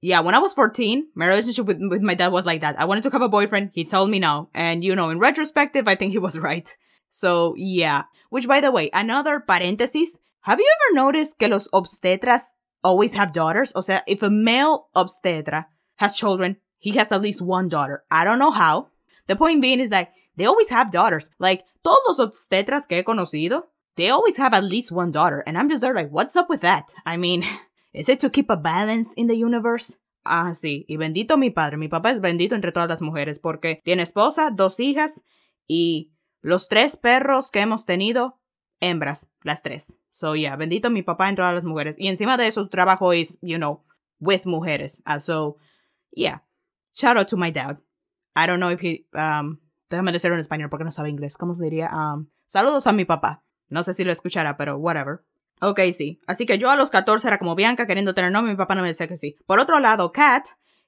Yeah, 0.05 0.19
when 0.19 0.35
I 0.35 0.37
was 0.37 0.53
14, 0.53 1.07
my 1.15 1.25
relationship 1.25 1.65
with, 1.65 1.79
with 1.81 2.03
my 2.03 2.13
dad 2.13 2.27
was 2.27 2.45
like 2.45 2.61
that. 2.61 2.79
I 2.79 2.85
wanted 2.85 3.01
to 3.05 3.09
have 3.09 3.23
a 3.23 3.27
boyfriend. 3.27 3.71
He 3.73 3.83
told 3.83 4.11
me 4.11 4.19
no. 4.19 4.49
And, 4.53 4.83
you 4.83 4.95
know, 4.95 5.09
in 5.09 5.17
retrospective, 5.17 5.87
I 5.87 5.95
think 5.95 6.11
he 6.11 6.19
was 6.19 6.37
right. 6.49 6.69
So, 7.09 7.55
yeah. 7.57 8.03
Which, 8.29 8.47
by 8.47 8.61
the 8.61 8.69
way, 8.69 8.91
another 8.93 9.39
parenthesis. 9.39 10.19
Have 10.41 10.59
you 10.59 10.71
ever 10.75 10.95
noticed 10.95 11.39
que 11.39 11.47
los 11.47 11.67
obstetras 11.69 12.53
always 12.83 13.15
have 13.15 13.33
daughters? 13.33 13.71
O 13.73 13.81
sea, 13.81 14.03
if 14.05 14.21
a 14.21 14.29
male 14.29 14.89
obstetra 14.95 15.65
has 15.95 16.15
children, 16.15 16.57
he 16.77 16.91
has 16.91 17.11
at 17.11 17.23
least 17.23 17.41
one 17.41 17.67
daughter. 17.67 18.03
I 18.11 18.25
don't 18.25 18.37
know 18.37 18.51
how. 18.51 18.89
The 19.25 19.35
point 19.35 19.63
being 19.63 19.79
is 19.79 19.89
that 19.89 20.11
they 20.35 20.45
always 20.45 20.69
have 20.69 20.91
daughters. 20.91 21.31
Like, 21.39 21.63
todos 21.83 22.03
los 22.07 22.19
obstetras 22.19 22.87
que 22.87 22.97
he 22.97 23.03
conocido, 23.03 23.63
they 23.95 24.11
always 24.11 24.37
have 24.37 24.53
at 24.53 24.65
least 24.65 24.91
one 24.91 25.09
daughter. 25.09 25.43
And 25.47 25.57
I'm 25.57 25.67
just 25.67 25.81
there 25.81 25.95
like, 25.95 26.11
what's 26.11 26.35
up 26.35 26.47
with 26.47 26.61
that? 26.61 26.93
I 27.07 27.17
mean, 27.17 27.43
Is 27.95 28.09
it 28.09 28.19
to 28.19 28.29
keep 28.29 28.49
a 28.49 28.57
balance 28.57 29.13
in 29.13 29.27
the 29.27 29.37
universe? 29.37 29.95
Ah, 30.25 30.55
sí, 30.55 30.85
y 30.87 30.97
bendito 30.97 31.37
mi 31.37 31.51
padre, 31.51 31.77
mi 31.77 31.87
papá 31.87 32.09
es 32.09 32.19
bendito 32.19 32.55
entre 32.55 32.71
todas 32.71 32.89
las 32.89 33.03
mujeres 33.03 33.37
porque 33.37 33.79
tiene 33.85 34.01
esposa, 34.01 34.49
dos 34.49 34.79
hijas 34.79 35.23
y 35.67 36.11
los 36.41 36.67
tres 36.67 36.97
perros 36.97 37.51
que 37.51 37.59
hemos 37.59 37.85
tenido, 37.85 38.39
hembras, 38.79 39.31
las 39.43 39.61
tres. 39.61 39.99
So 40.09 40.35
yeah, 40.35 40.55
bendito 40.55 40.89
mi 40.89 41.03
papá 41.03 41.29
entre 41.29 41.43
todas 41.43 41.53
las 41.53 41.63
mujeres. 41.63 41.95
Y 41.99 42.07
encima 42.07 42.37
de 42.37 42.47
eso 42.47 42.63
su 42.63 42.69
trabajo 42.69 43.13
es, 43.13 43.37
you 43.41 43.57
know, 43.57 43.83
with 44.19 44.45
mujeres. 44.45 45.03
Uh, 45.05 45.19
so, 45.19 45.57
yeah, 46.11 46.43
shout 46.93 47.17
out 47.17 47.27
to 47.27 47.37
my 47.37 47.51
dad. 47.51 47.77
I 48.35 48.47
don't 48.47 48.59
know 48.59 48.71
if 48.71 48.81
he, 48.81 49.07
um, 49.13 49.59
déjame 49.89 50.11
decirlo 50.11 50.35
en 50.35 50.39
español 50.39 50.69
porque 50.69 50.85
no 50.85 50.91
sabe 50.91 51.09
inglés. 51.09 51.37
¿Cómo 51.37 51.53
se 51.53 51.63
diría? 51.63 51.91
Um, 51.93 52.29
saludos 52.45 52.87
a 52.87 52.93
mi 52.93 53.05
papá. 53.05 53.43
No 53.69 53.83
sé 53.83 53.93
si 53.93 54.03
lo 54.03 54.11
escuchará, 54.11 54.57
pero 54.57 54.77
whatever. 54.77 55.23
Ok, 55.61 55.79
sí. 55.93 56.19
Así 56.27 56.45
que 56.45 56.57
yo 56.57 56.69
a 56.69 56.75
los 56.75 56.91
14 56.91 57.27
era 57.27 57.37
como 57.37 57.55
Bianca 57.55 57.87
queriendo 57.87 58.13
tener 58.13 58.31
nombre, 58.31 58.53
mi 58.53 58.57
papá 58.57 58.75
no 58.75 58.81
me 58.81 58.89
decía 58.89 59.07
que 59.07 59.17
sí. 59.17 59.37
Por 59.45 59.59
otro 59.59 59.79
lado, 59.79 60.11
Kat 60.11 60.45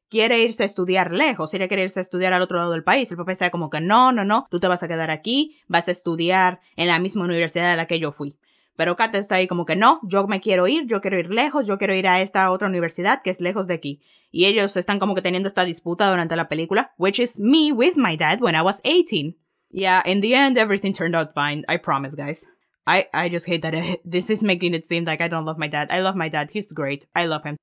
quiere 0.09 0.39
irse 0.39 0.63
a 0.63 0.65
estudiar 0.65 1.11
lejos, 1.13 1.51
quiere 1.51 1.83
irse 1.83 1.99
a 1.99 2.01
estudiar 2.01 2.33
al 2.33 2.41
otro 2.41 2.57
lado 2.57 2.71
del 2.71 2.83
país. 2.83 3.09
El 3.11 3.17
papá 3.17 3.31
está 3.31 3.49
como 3.49 3.69
que 3.69 3.81
no, 3.81 4.11
no, 4.11 4.25
no, 4.25 4.47
tú 4.49 4.59
te 4.59 4.67
vas 4.67 4.83
a 4.83 4.87
quedar 4.87 5.11
aquí, 5.11 5.57
vas 5.67 5.87
a 5.87 5.91
estudiar 5.91 6.59
en 6.75 6.87
la 6.87 6.99
misma 6.99 7.25
universidad 7.25 7.71
a 7.71 7.75
la 7.75 7.87
que 7.87 7.99
yo 7.99 8.11
fui. 8.11 8.37
Pero 8.75 8.95
Kat 8.95 9.15
está 9.15 9.35
ahí 9.35 9.47
como 9.47 9.65
que 9.65 9.75
no, 9.75 9.99
yo 10.03 10.27
me 10.27 10.39
quiero 10.39 10.67
ir, 10.67 10.85
yo 10.85 11.01
quiero 11.01 11.17
ir 11.17 11.31
lejos, 11.31 11.65
yo 11.65 11.77
quiero 11.79 11.95
ir 11.95 12.07
a 12.07 12.21
esta 12.21 12.51
otra 12.51 12.67
universidad 12.67 13.21
que 13.23 13.31
es 13.31 13.41
lejos 13.41 13.65
de 13.67 13.73
aquí. 13.73 14.01
Y 14.29 14.45
ellos 14.45 14.77
están 14.77 14.99
como 14.99 15.15
que 15.15 15.23
teniendo 15.23 15.47
esta 15.47 15.65
disputa 15.65 16.09
durante 16.09 16.35
la 16.35 16.47
película, 16.47 16.93
which 16.97 17.19
is 17.19 17.39
me 17.39 17.71
with 17.71 17.95
my 17.95 18.15
dad 18.15 18.39
when 18.39 18.55
I 18.55 18.61
was 18.61 18.79
18. 18.83 19.35
Yeah, 19.69 20.03
in 20.05 20.21
the 20.21 20.35
end 20.35 20.57
everything 20.57 20.93
turned 20.93 21.15
out 21.15 21.33
fine, 21.33 21.65
I 21.67 21.77
promise 21.77 22.15
guys. 22.15 22.47
I, 22.87 23.05
I 23.13 23.29
just 23.29 23.45
hate 23.45 23.61
that 23.63 23.99
this 24.05 24.29
is 24.29 24.41
making 24.41 24.73
it 24.73 24.85
seem 24.85 25.03
like 25.03 25.21
I 25.21 25.27
don't 25.27 25.45
love 25.45 25.57
my 25.57 25.67
dad. 25.67 25.89
I 25.91 25.99
love 25.99 26.15
my 26.15 26.29
dad. 26.29 26.49
He's 26.51 26.71
great. 26.71 27.05
I 27.13 27.25
love 27.25 27.43
him. 27.43 27.57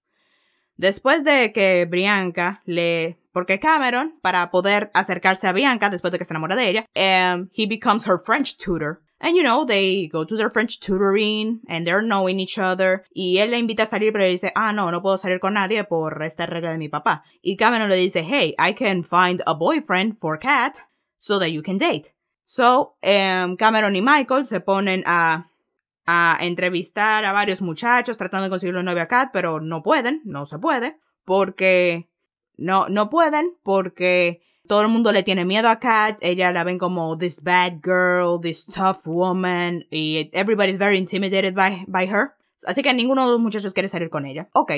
Después 0.80 1.24
de 1.24 1.52
que 1.52 1.86
Bianca 1.86 2.60
le... 2.66 3.16
Porque 3.32 3.58
Cameron, 3.58 4.12
para 4.22 4.50
poder 4.50 4.90
acercarse 4.94 5.48
a 5.48 5.52
Bianca 5.52 5.90
después 5.90 6.12
de 6.12 6.18
que 6.18 6.24
se 6.24 6.32
enamora 6.32 6.54
de 6.54 6.68
ella, 6.68 6.86
um, 6.94 7.48
he 7.52 7.66
becomes 7.66 8.06
her 8.06 8.16
French 8.16 8.56
tutor. 8.58 9.00
And 9.20 9.36
you 9.36 9.42
know, 9.42 9.64
they 9.64 10.08
go 10.08 10.24
to 10.24 10.36
their 10.36 10.50
French 10.50 10.78
tutoring 10.78 11.60
and 11.68 11.86
they're 11.86 12.02
knowing 12.02 12.38
each 12.38 12.58
other. 12.58 13.04
Y 13.12 13.38
él 13.38 13.50
le 13.50 13.58
invita 13.58 13.84
a 13.84 13.86
salir, 13.86 14.12
pero 14.12 14.24
le 14.24 14.30
dice, 14.30 14.52
ah, 14.54 14.72
no, 14.72 14.90
no 14.90 15.00
puedo 15.00 15.16
salir 15.16 15.40
con 15.40 15.54
nadie 15.54 15.82
por 15.84 16.22
esta 16.22 16.46
regla 16.46 16.70
de 16.70 16.78
mi 16.78 16.88
papá. 16.88 17.24
Y 17.42 17.56
Cameron 17.56 17.88
le 17.88 17.96
dice, 17.96 18.22
hey, 18.22 18.54
I 18.58 18.72
can 18.72 19.02
find 19.02 19.42
a 19.46 19.54
boyfriend 19.54 20.16
for 20.16 20.38
Kat 20.38 20.82
so 21.18 21.38
that 21.38 21.50
you 21.50 21.62
can 21.62 21.78
date. 21.78 22.13
So, 22.44 22.96
um, 23.02 23.56
Cameron 23.56 23.96
y 23.96 24.02
Michael 24.02 24.46
se 24.46 24.60
ponen 24.60 25.02
a, 25.06 25.50
a 26.06 26.38
entrevistar 26.40 27.24
a 27.24 27.32
varios 27.32 27.62
muchachos 27.62 28.16
tratando 28.18 28.44
de 28.44 28.50
conseguir 28.50 28.74
una 28.74 28.82
novia 28.82 29.04
a 29.04 29.08
Kat, 29.08 29.30
pero 29.32 29.60
no 29.60 29.82
pueden, 29.82 30.20
no 30.24 30.46
se 30.46 30.58
puede, 30.58 30.98
porque 31.24 32.08
no, 32.56 32.88
no 32.88 33.08
pueden, 33.08 33.56
porque 33.62 34.42
todo 34.66 34.82
el 34.82 34.88
mundo 34.88 35.12
le 35.12 35.22
tiene 35.22 35.44
miedo 35.44 35.68
a 35.68 35.78
Kat, 35.78 36.18
ella 36.20 36.52
la 36.52 36.64
ven 36.64 36.78
como 36.78 37.16
this 37.16 37.42
bad 37.42 37.80
girl, 37.82 38.40
this 38.40 38.66
tough 38.66 39.06
woman, 39.06 39.86
y 39.90 40.30
everybody's 40.32 40.78
very 40.78 40.98
intimidated 40.98 41.54
by, 41.54 41.84
by 41.88 42.06
her. 42.06 42.34
Así 42.66 42.82
que 42.82 42.94
ninguno 42.94 43.24
de 43.24 43.32
los 43.32 43.40
muchachos 43.40 43.72
quiere 43.72 43.88
salir 43.88 44.10
con 44.10 44.26
ella. 44.26 44.48
Ok. 44.52 44.72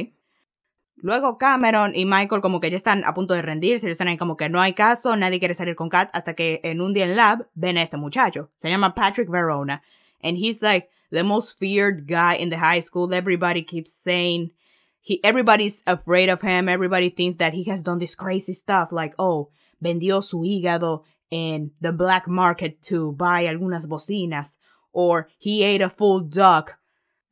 Luego 0.96 1.36
Cameron 1.36 1.94
y 1.94 2.06
Michael 2.06 2.40
como 2.40 2.58
que 2.58 2.70
ya 2.70 2.76
están 2.76 3.04
a 3.04 3.12
punto 3.12 3.34
de 3.34 3.42
rendirse, 3.42 3.90
están 3.90 4.08
ahí 4.08 4.16
como 4.16 4.36
que 4.36 4.48
no 4.48 4.60
hay 4.60 4.72
caso, 4.72 5.14
nadie 5.14 5.38
quiere 5.38 5.54
salir 5.54 5.76
con 5.76 5.90
Kat 5.90 6.08
hasta 6.12 6.34
que 6.34 6.60
en 6.64 6.80
un 6.80 6.94
día 6.94 7.04
en 7.04 7.16
lab 7.16 7.48
ven 7.54 7.76
a 7.76 7.82
este 7.82 7.98
muchacho. 7.98 8.50
Se 8.54 8.70
llama 8.70 8.94
Patrick 8.94 9.28
Verona. 9.28 9.82
And 10.22 10.38
he's 10.38 10.62
like 10.62 10.88
the 11.10 11.22
most 11.22 11.58
feared 11.58 12.06
guy 12.06 12.36
in 12.36 12.48
the 12.48 12.56
high 12.56 12.80
school. 12.80 13.12
Everybody 13.12 13.62
keeps 13.62 13.92
saying 13.92 14.52
he 15.00 15.20
everybody's 15.22 15.82
afraid 15.86 16.30
of 16.30 16.40
him. 16.40 16.68
Everybody 16.68 17.10
thinks 17.10 17.36
that 17.36 17.52
he 17.52 17.64
has 17.70 17.82
done 17.82 17.98
this 17.98 18.16
crazy 18.16 18.54
stuff 18.54 18.90
like, 18.90 19.14
oh, 19.18 19.50
vendió 19.82 20.22
su 20.22 20.38
hígado 20.38 21.04
in 21.30 21.72
the 21.80 21.92
black 21.92 22.26
market 22.26 22.80
to 22.82 23.12
buy 23.12 23.44
algunas 23.44 23.86
bocinas 23.86 24.56
or 24.92 25.28
he 25.38 25.62
ate 25.62 25.82
a 25.82 25.90
full 25.90 26.20
duck 26.20 26.78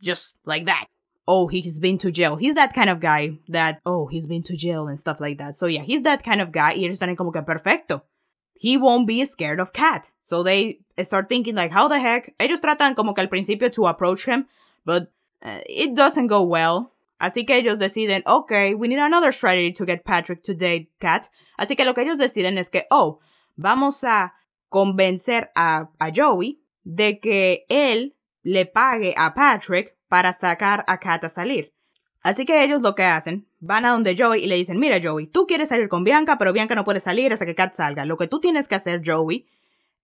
just 0.02 0.35
like 0.44 0.64
that 0.66 0.87
oh, 1.26 1.49
he's 1.49 1.78
been 1.78 1.99
to 1.99 2.11
jail. 2.11 2.37
He's 2.37 2.54
that 2.54 2.75
kind 2.75 2.90
of 2.90 3.00
guy 3.00 3.38
that, 3.49 3.81
oh, 3.87 4.07
he's 4.07 4.26
been 4.26 4.43
to 4.45 4.57
jail 4.57 4.88
and 4.88 4.99
stuff 4.99 5.21
like 5.21 5.38
that. 5.38 5.54
So 5.54 5.66
yeah, 5.66 5.83
he's 5.83 6.02
that 6.02 6.23
kind 6.23 6.40
of 6.40 6.52
guy. 6.52 6.75
Y 6.75 6.85
ellos 6.85 6.99
están 6.99 7.16
como 7.16 7.31
que 7.31 7.43
perfecto. 7.43 8.02
He 8.54 8.76
won't 8.76 9.07
be 9.07 9.25
scared 9.25 9.59
of 9.59 9.73
Cat. 9.73 10.12
So 10.21 10.43
they 10.43 10.81
start 11.02 11.28
thinking 11.28 11.54
like, 11.54 11.73
how 11.73 11.88
the 11.88 11.99
heck? 11.99 12.35
Ellos 12.38 12.61
tratan 12.61 12.95
como 12.95 13.12
que 13.12 13.23
al 13.23 13.28
principio 13.28 13.69
to 13.71 13.87
approach 13.87 14.26
him, 14.26 14.47
but 14.85 15.11
uh, 15.43 15.61
it 15.66 15.95
doesn't 15.95 16.28
go 16.28 16.43
well. 16.43 16.93
Así 17.21 17.47
que 17.47 17.57
ellos 17.57 17.78
deciden, 17.78 18.23
okay, 18.26 18.75
we 18.75 18.88
need 18.88 18.99
another 18.99 19.33
strategy 19.33 19.73
to 19.73 19.87
get 19.87 20.04
Patrick 20.04 20.43
to 20.45 20.54
date 20.54 20.90
Cat. 21.00 21.28
Así 21.59 21.76
que 21.76 21.85
lo 21.85 21.95
que 21.95 22.04
ellos 22.04 22.19
deciden 22.19 22.59
es 22.59 22.69
que, 22.69 22.85
oh, 22.90 23.19
vamos 23.57 24.04
a 24.04 24.33
convencer 24.71 25.49
a, 25.57 25.88
a 26.00 26.11
Joey 26.12 26.59
de 26.85 27.19
que 27.19 27.64
él 27.71 28.12
le 28.45 28.66
pague 28.66 29.14
a 29.16 29.33
Patrick 29.35 29.93
para 30.08 30.32
sacar 30.32 30.84
a 30.87 30.99
Kat 30.99 31.25
a 31.25 31.28
salir. 31.28 31.73
Así 32.23 32.46
que 32.46 32.64
ellos 32.64 32.80
lo 32.80 32.94
que 32.94 33.04
hacen, 33.04 33.46
van 33.61 33.84
a 33.84 33.90
donde 33.90 34.16
Joey 34.18 34.44
y 34.44 34.46
le 34.46 34.56
dicen, 34.56 34.78
mira 34.78 34.99
Joey, 35.02 35.26
tú 35.26 35.46
quieres 35.46 35.68
salir 35.68 35.88
con 35.88 36.04
Bianca, 36.04 36.38
pero 36.38 36.54
Bianca 36.54 36.75
no 36.75 36.84
puede 36.84 37.00
salir 37.00 37.32
hasta 37.32 37.44
que 37.44 37.54
Kat 37.54 37.75
salga. 37.75 38.06
Lo 38.06 38.16
que 38.16 38.28
tú 38.28 38.40
tienes 38.40 38.66
que 38.66 38.75
hacer, 38.75 39.02
Joey, 39.04 39.46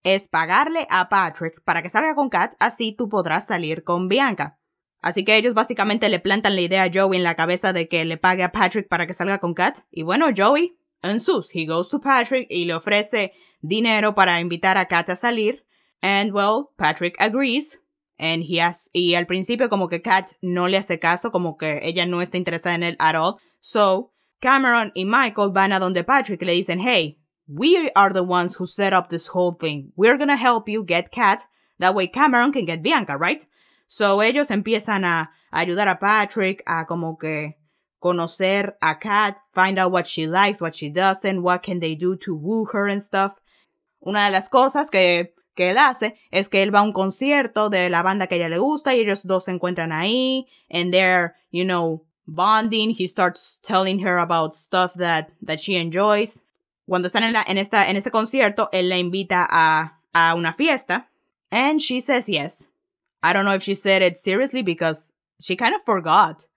es 0.03 0.27
pagarle 0.27 0.87
a 0.89 1.09
Patrick 1.09 1.61
para 1.63 1.81
que 1.81 1.89
salga 1.89 2.13
con 2.13 2.29
Kat, 2.29 2.53
así 2.59 2.91
tú 2.91 3.09
podrás 3.09 3.47
salir 3.47 3.83
con 3.83 4.07
Bianca. 4.07 4.59
Así 5.01 5.25
que 5.25 5.35
ellos 5.35 5.55
básicamente 5.55 6.09
le 6.09 6.19
plantan 6.19 6.55
la 6.55 6.61
idea 6.61 6.83
a 6.83 6.91
Joey 6.93 7.17
en 7.17 7.23
la 7.23 7.35
cabeza 7.35 7.73
de 7.73 7.87
que 7.87 8.05
le 8.05 8.17
pague 8.17 8.43
a 8.43 8.51
Patrick 8.51 8.87
para 8.87 9.07
que 9.07 9.13
salga 9.13 9.39
con 9.39 9.55
Kat. 9.55 9.79
Y 9.89 10.03
bueno, 10.03 10.27
Joey, 10.35 10.77
en 11.01 11.19
sus, 11.19 11.55
he 11.55 11.65
goes 11.65 11.89
to 11.89 11.99
Patrick 11.99 12.45
y 12.51 12.65
le 12.65 12.75
ofrece 12.75 13.33
dinero 13.61 14.13
para 14.13 14.39
invitar 14.39 14.77
a 14.77 14.87
Kat 14.87 15.09
a 15.09 15.15
salir. 15.15 15.65
And 16.01 16.31
well, 16.31 16.69
Patrick 16.75 17.19
agrees. 17.19 17.81
And 18.21 18.43
he 18.43 18.59
has, 18.59 18.87
y 18.93 19.15
al 19.15 19.25
principio 19.25 19.67
como 19.67 19.87
que 19.87 20.03
Kat 20.03 20.33
no 20.43 20.67
le 20.67 20.77
hace 20.77 20.99
caso, 20.99 21.31
como 21.31 21.57
que 21.57 21.79
ella 21.81 22.05
no 22.05 22.21
está 22.21 22.37
interesada 22.37 22.75
en 22.75 22.83
él 22.83 22.95
at 22.99 23.15
all. 23.15 23.39
So, 23.61 24.11
Cameron 24.39 24.91
y 24.93 25.05
Michael 25.05 25.49
van 25.51 25.73
a 25.73 25.79
donde 25.79 26.03
Patrick 26.03 26.43
le 26.43 26.53
dicen, 26.53 26.79
hey, 26.79 27.17
we 27.47 27.89
are 27.95 28.13
the 28.13 28.23
ones 28.23 28.55
who 28.55 28.67
set 28.67 28.93
up 28.93 29.07
this 29.07 29.29
whole 29.29 29.53
thing. 29.53 29.91
We're 29.95 30.19
gonna 30.19 30.37
help 30.37 30.69
you 30.69 30.85
get 30.85 31.11
Kat. 31.11 31.47
That 31.79 31.95
way 31.95 32.07
Cameron 32.07 32.51
can 32.51 32.65
get 32.65 32.83
Bianca, 32.83 33.17
right? 33.17 33.43
So 33.87 34.21
ellos 34.21 34.51
empiezan 34.51 35.03
a, 35.03 35.31
ayudar 35.51 35.89
a 35.89 35.97
Patrick 35.97 36.61
a 36.67 36.85
como 36.85 37.17
que 37.17 37.57
conocer 37.99 38.75
a 38.83 38.99
Kat, 38.99 39.37
find 39.51 39.79
out 39.79 39.91
what 39.91 40.05
she 40.05 40.27
likes, 40.27 40.61
what 40.61 40.75
she 40.75 40.89
doesn't, 40.89 41.41
what 41.41 41.63
can 41.63 41.79
they 41.79 41.95
do 41.95 42.15
to 42.17 42.35
woo 42.35 42.65
her 42.65 42.87
and 42.87 43.01
stuff. 43.01 43.39
Una 44.05 44.25
de 44.25 44.31
las 44.31 44.47
cosas 44.47 44.91
que 44.91 45.33
que 45.55 45.69
él 45.69 45.77
hace 45.77 46.15
es 46.31 46.49
que 46.49 46.63
él 46.63 46.73
va 46.73 46.79
a 46.79 46.83
un 46.83 46.93
concierto 46.93 47.69
de 47.69 47.89
la 47.89 48.03
banda 48.03 48.27
que 48.27 48.35
a 48.35 48.37
ella 48.37 48.49
le 48.49 48.59
gusta 48.59 48.95
y 48.95 49.01
ellos 49.01 49.25
dos 49.25 49.45
se 49.45 49.51
encuentran 49.51 49.91
ahí 49.91 50.47
and 50.69 50.93
they're, 50.93 51.35
you 51.51 51.63
know, 51.63 52.05
bonding. 52.25 52.91
He 52.91 53.07
starts 53.07 53.59
telling 53.61 53.99
her 54.05 54.17
about 54.17 54.55
stuff 54.55 54.93
that, 54.95 55.31
that 55.41 55.59
she 55.59 55.75
enjoys. 55.75 56.43
Cuando 56.87 57.07
están 57.07 57.23
en, 57.23 57.33
la, 57.33 57.43
en, 57.47 57.57
esta, 57.57 57.89
en 57.89 57.95
este 57.95 58.11
concierto, 58.11 58.69
él 58.71 58.89
la 58.89 58.97
invita 58.97 59.47
a, 59.49 59.99
a 60.13 60.35
una 60.35 60.53
fiesta 60.53 61.07
and 61.51 61.81
she 61.81 61.99
says 61.99 62.27
yes. 62.27 62.69
I 63.23 63.33
don't 63.33 63.45
know 63.45 63.53
if 63.53 63.63
she 63.63 63.75
said 63.75 64.01
it 64.01 64.17
seriously 64.17 64.61
because 64.61 65.11
she 65.39 65.55
kind 65.55 65.75
of 65.75 65.83
forgot 65.83 66.47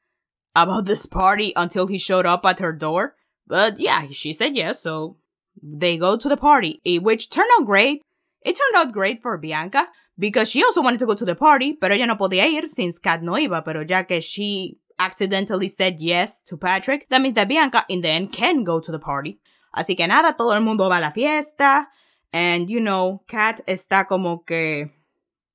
about 0.55 0.87
this 0.87 1.07
party 1.07 1.53
until 1.57 1.87
he 1.87 1.99
showed 1.99 2.27
up 2.27 2.47
at 2.47 2.61
her 2.61 2.73
door. 2.73 3.17
But 3.47 3.79
yeah, 3.79 4.07
she 4.11 4.33
said 4.33 4.57
yes, 4.57 4.81
so 4.81 5.17
they 5.63 5.99
go 5.99 6.17
to 6.17 6.29
the 6.29 6.37
party, 6.37 6.81
which 7.01 7.31
turned 7.31 7.51
out 7.59 7.67
great. 7.67 8.03
It 8.45 8.57
turned 8.57 8.77
out 8.77 8.93
great 8.93 9.23
for 9.23 9.39
Bianca 9.39 9.89
because 10.19 10.51
she 10.51 10.63
also 10.63 10.83
wanted 10.83 10.99
to 11.01 11.07
go 11.07 11.15
to 11.15 11.25
the 11.25 11.35
party, 11.35 11.73
pero 11.73 11.95
ella 11.95 12.07
no 12.07 12.17
podía 12.17 12.47
ir 12.47 12.69
since 12.69 12.99
Kat 12.99 13.23
no 13.23 13.33
iba, 13.33 13.65
pero 13.65 13.83
ya 13.83 14.05
que 14.05 14.21
she 14.21 14.79
accidentally 14.99 15.69
said 15.69 15.99
yes 15.99 16.43
to 16.43 16.57
Patrick, 16.57 17.09
that 17.09 17.21
means 17.21 17.35
that 17.35 17.49
Bianca 17.49 17.85
in 17.89 18.03
the 18.03 18.09
end 18.09 18.33
can 18.33 18.63
go 18.63 18.81
to 18.81 18.93
the 18.93 18.99
party. 18.99 19.41
Así 19.75 19.97
que 19.97 20.07
nada, 20.07 20.37
todo 20.37 20.53
el 20.53 20.61
mundo 20.61 20.89
va 20.89 20.99
a 20.99 21.01
la 21.01 21.11
fiesta, 21.11 21.89
and 22.33 22.69
you 22.69 22.81
know, 22.81 23.23
Kat 23.27 23.61
está 23.67 24.07
como 24.07 24.45
que 24.45 24.91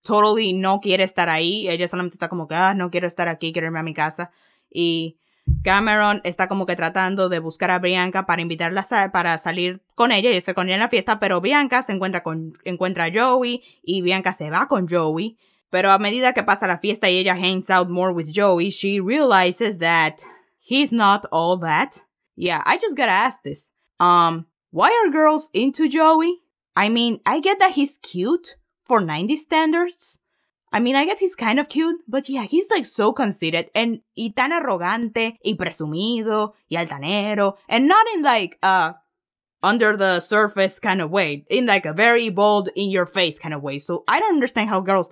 totally 0.03 0.53
no 0.53 0.79
quiere 0.79 1.03
estar 1.03 1.29
ahí, 1.29 1.69
ella 1.69 1.87
solamente 1.87 2.15
está 2.15 2.27
como 2.27 2.47
que, 2.47 2.55
ah, 2.55 2.73
no 2.73 2.89
quiero 2.89 3.07
estar 3.07 3.27
aquí, 3.27 3.53
quiero 3.53 3.67
irme 3.67 3.79
a 3.79 3.83
mi 3.83 3.93
casa, 3.93 4.31
y 4.69 5.19
Cameron 5.63 6.21
está 6.23 6.47
como 6.47 6.65
que 6.65 6.75
tratando 6.75 7.29
de 7.29 7.39
buscar 7.39 7.71
a 7.71 7.79
Bianca 7.79 8.25
para 8.25 8.41
invitarla 8.41 8.85
para 9.11 9.37
salir 9.37 9.81
con 9.95 10.11
ella 10.11 10.31
y 10.31 10.37
estar 10.37 10.55
con 10.55 10.67
ella 10.67 10.75
en 10.75 10.81
la 10.81 10.89
fiesta, 10.89 11.19
pero 11.19 11.41
Bianca 11.41 11.83
se 11.83 11.91
encuentra 11.91 12.23
con 12.23 12.53
encuentra 12.63 13.05
a 13.05 13.11
Joey 13.13 13.63
y 13.83 14.01
Bianca 14.01 14.33
se 14.33 14.49
va 14.49 14.67
con 14.67 14.87
Joey. 14.87 15.37
Pero 15.69 15.91
a 15.91 15.99
medida 15.99 16.33
que 16.33 16.43
pasa 16.43 16.67
la 16.67 16.79
fiesta 16.79 17.09
y 17.09 17.17
ella 17.17 17.35
hangs 17.35 17.69
out 17.69 17.89
more 17.89 18.11
with 18.11 18.31
Joey, 18.33 18.71
she 18.71 18.99
realizes 18.99 19.77
that 19.79 20.21
he's 20.59 20.91
not 20.91 21.25
all 21.31 21.59
that. 21.59 21.97
Yeah, 22.35 22.63
I 22.65 22.77
just 22.77 22.97
gotta 22.97 23.11
ask 23.11 23.43
this. 23.43 23.71
Um, 23.99 24.47
why 24.71 24.89
are 24.89 25.11
girls 25.11 25.49
into 25.53 25.87
Joey? 25.87 26.41
I 26.75 26.89
mean, 26.89 27.19
I 27.25 27.39
get 27.41 27.59
that 27.59 27.73
he's 27.73 27.97
cute 27.97 28.57
for 28.83 29.01
90 29.01 29.35
standards, 29.35 30.19
I 30.71 30.79
mean, 30.79 30.95
I 30.95 31.05
guess 31.05 31.19
he's 31.19 31.35
kind 31.35 31.59
of 31.59 31.69
cute, 31.69 32.01
but 32.07 32.29
yeah, 32.29 32.43
he's 32.43 32.69
like 32.69 32.85
so 32.85 33.11
conceited 33.11 33.69
and 33.73 34.01
y 34.15 34.33
tan 34.35 34.51
arrogante 34.51 35.37
y 35.43 35.55
presumido 35.57 36.53
y 36.69 36.77
altanero 36.77 37.55
and 37.67 37.87
not 37.87 38.05
in 38.13 38.21
like 38.21 38.57
uh 38.61 38.93
under 39.61 39.97
the 39.97 40.19
surface 40.19 40.79
kind 40.79 41.01
of 41.01 41.09
way, 41.11 41.45
in 41.49 41.65
like 41.65 41.85
a 41.85 41.93
very 41.93 42.29
bold 42.29 42.69
in 42.75 42.89
your 42.89 43.05
face 43.05 43.39
kind 43.39 43.53
of 43.53 43.61
way. 43.61 43.77
So 43.77 44.03
I 44.07 44.19
don't 44.19 44.35
understand 44.35 44.69
how 44.69 44.79
girls 44.79 45.09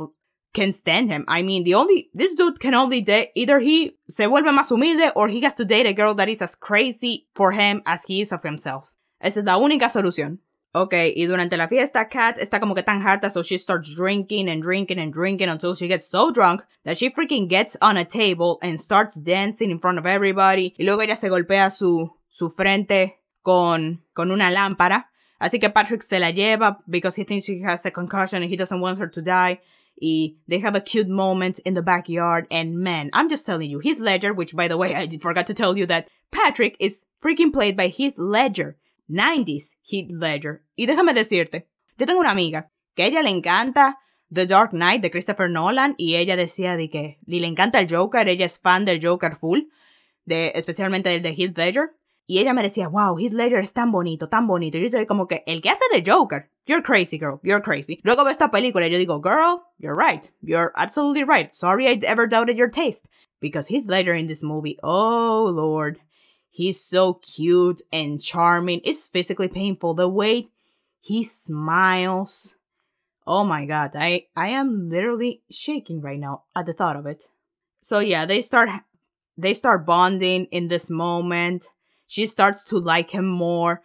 can 0.53 0.71
stand 0.71 1.09
him. 1.09 1.25
I 1.27 1.41
mean, 1.41 1.63
the 1.63 1.73
only 1.73 2.09
this 2.13 2.33
dude 2.35 2.59
can 2.59 2.73
only 2.73 3.01
date 3.01 3.29
either 3.35 3.59
he 3.59 3.97
se 4.09 4.25
vuelve 4.25 4.53
más 4.53 4.69
humilde 4.69 5.11
or 5.15 5.27
he 5.27 5.41
has 5.41 5.55
to 5.55 5.65
date 5.65 5.85
a 5.85 5.93
girl 5.93 6.13
that 6.15 6.29
is 6.29 6.41
as 6.41 6.55
crazy 6.55 7.27
for 7.35 7.51
him 7.51 7.81
as 7.85 8.03
he 8.05 8.21
is 8.21 8.31
of 8.31 8.43
himself. 8.43 8.93
Esa 9.19 9.39
es 9.39 9.45
la 9.45 9.57
única 9.57 9.89
solución. 9.89 10.39
Ok, 10.79 10.93
y 11.15 11.25
durante 11.25 11.57
la 11.57 11.67
fiesta, 11.67 12.07
Kat 12.07 12.37
está 12.37 12.59
como 12.59 12.75
que 12.75 12.83
tan 12.83 13.01
harta, 13.01 13.31
so 13.31 13.41
she 13.41 13.57
starts 13.57 13.95
drinking 13.95 14.47
and 14.47 14.61
drinking 14.61 14.99
and 14.99 15.11
drinking 15.11 15.49
until 15.49 15.73
she 15.73 15.87
gets 15.87 16.05
so 16.07 16.29
drunk 16.31 16.61
that 16.83 16.97
she 16.97 17.09
freaking 17.09 17.47
gets 17.47 17.75
on 17.81 17.97
a 17.97 18.05
table 18.05 18.59
and 18.61 18.79
starts 18.79 19.15
dancing 19.15 19.71
in 19.71 19.79
front 19.79 19.97
of 19.97 20.05
everybody. 20.05 20.75
Y 20.77 20.85
luego 20.85 21.01
ella 21.01 21.15
se 21.15 21.29
golpea 21.29 21.71
su, 21.71 22.11
su 22.29 22.49
frente 22.49 23.17
con, 23.41 24.03
con 24.13 24.29
una 24.29 24.51
lámpara. 24.51 25.05
Así 25.41 25.59
que 25.59 25.71
Patrick 25.71 26.03
se 26.03 26.19
la 26.19 26.31
lleva 26.31 26.77
because 26.87 27.15
he 27.15 27.23
thinks 27.23 27.45
she 27.45 27.61
has 27.61 27.83
a 27.85 27.91
concussion 27.91 28.43
and 28.43 28.51
he 28.51 28.55
doesn't 28.55 28.79
want 28.79 28.99
her 28.99 29.07
to 29.07 29.21
die. 29.21 29.59
Y 29.99 30.35
they 30.47 30.59
have 30.59 30.75
a 30.75 30.81
cute 30.81 31.09
moment 31.09 31.57
in 31.65 31.73
the 31.73 31.81
backyard. 31.81 32.45
And 32.51 32.77
man, 32.77 33.09
I'm 33.13 33.29
just 33.29 33.47
telling 33.47 33.69
you, 33.69 33.79
Heath 33.79 33.99
Ledger, 33.99 34.31
which 34.31 34.55
by 34.55 34.67
the 34.67 34.77
way, 34.77 34.93
I 34.93 35.07
forgot 35.17 35.47
to 35.47 35.55
tell 35.55 35.75
you 35.75 35.87
that 35.87 36.07
Patrick 36.31 36.75
is 36.79 37.03
freaking 37.19 37.51
played 37.51 37.75
by 37.75 37.87
Heath 37.87 38.15
Ledger. 38.17 38.77
90s 39.07 39.77
Heath 39.83 40.11
Ledger. 40.11 40.63
Y 40.75 40.85
déjame 40.85 41.13
decirte, 41.13 41.67
yo 41.97 42.05
tengo 42.05 42.19
una 42.19 42.31
amiga 42.31 42.71
que 42.95 43.03
a 43.03 43.05
ella 43.07 43.21
le 43.21 43.29
encanta 43.29 43.97
The 44.31 44.45
Dark 44.45 44.71
Knight 44.71 45.01
de 45.01 45.11
Christopher 45.11 45.49
Nolan 45.49 45.95
y 45.97 46.15
ella 46.15 46.35
decía 46.35 46.75
de 46.75 46.89
que 46.89 47.19
le 47.25 47.47
encanta 47.47 47.79
el 47.79 47.87
Joker, 47.89 48.27
ella 48.27 48.45
es 48.45 48.59
fan 48.59 48.85
del 48.85 48.99
Joker 49.01 49.35
full, 49.35 49.61
de, 50.25 50.51
especialmente 50.55 51.15
el 51.15 51.21
de 51.21 51.33
Heath 51.33 51.57
Ledger. 51.57 51.91
Y 52.29 52.39
ella 52.39 52.53
me 52.53 52.61
decía, 52.61 52.89
wow, 52.89 53.17
Heath 53.17 53.31
Ledger 53.31 53.59
es 53.59 53.71
tan 53.71 53.89
bonito, 53.89 54.27
tan 54.27 54.47
bonito. 54.47 54.77
Y 54.77 54.81
yo 54.81 54.87
estoy 54.87 55.05
como 55.05 55.27
que, 55.27 55.43
el 55.47 55.61
que 55.61 55.69
hace 55.69 55.85
de 55.93 56.03
Joker, 56.05 56.49
you're 56.65 56.83
crazy, 56.83 57.17
girl, 57.17 57.39
you're 57.41 57.63
crazy. 57.63 58.01
Luego 58.03 58.25
veo 58.25 58.31
esta 58.31 58.51
película 58.51 58.85
y 58.87 58.91
yo 58.91 58.97
digo, 58.97 59.21
girl, 59.21 59.61
you're 59.77 59.95
right, 59.95 60.29
you're 60.41 60.73
absolutely 60.75 61.23
right. 61.23 61.53
Sorry 61.53 61.87
I 61.87 61.97
ever 62.05 62.27
doubted 62.27 62.57
your 62.57 62.69
taste. 62.69 63.07
Because 63.39 63.69
Heath 63.69 63.87
Ledger 63.87 64.13
in 64.13 64.27
this 64.27 64.43
movie, 64.43 64.77
oh 64.83 65.49
lord, 65.55 65.99
He's 66.49 66.81
so 66.81 67.15
cute 67.15 67.81
and 67.91 68.21
charming. 68.21 68.81
It's 68.83 69.07
physically 69.07 69.47
painful. 69.47 69.93
The 69.93 70.09
way 70.09 70.49
he 70.99 71.23
smiles. 71.23 72.55
Oh 73.25 73.43
my 73.43 73.65
god, 73.65 73.91
I 73.95 74.27
I 74.35 74.49
am 74.49 74.89
literally 74.89 75.41
shaking 75.51 76.01
right 76.01 76.19
now 76.19 76.43
at 76.55 76.65
the 76.65 76.73
thought 76.73 76.95
of 76.95 77.05
it. 77.05 77.29
So 77.81 77.99
yeah, 77.99 78.25
they 78.25 78.41
start 78.41 78.69
they 79.37 79.53
start 79.53 79.85
bonding 79.85 80.45
in 80.51 80.67
this 80.67 80.89
moment. 80.89 81.69
She 82.07 82.25
starts 82.25 82.63
to 82.65 82.79
like 82.79 83.11
him 83.11 83.27
more. 83.27 83.81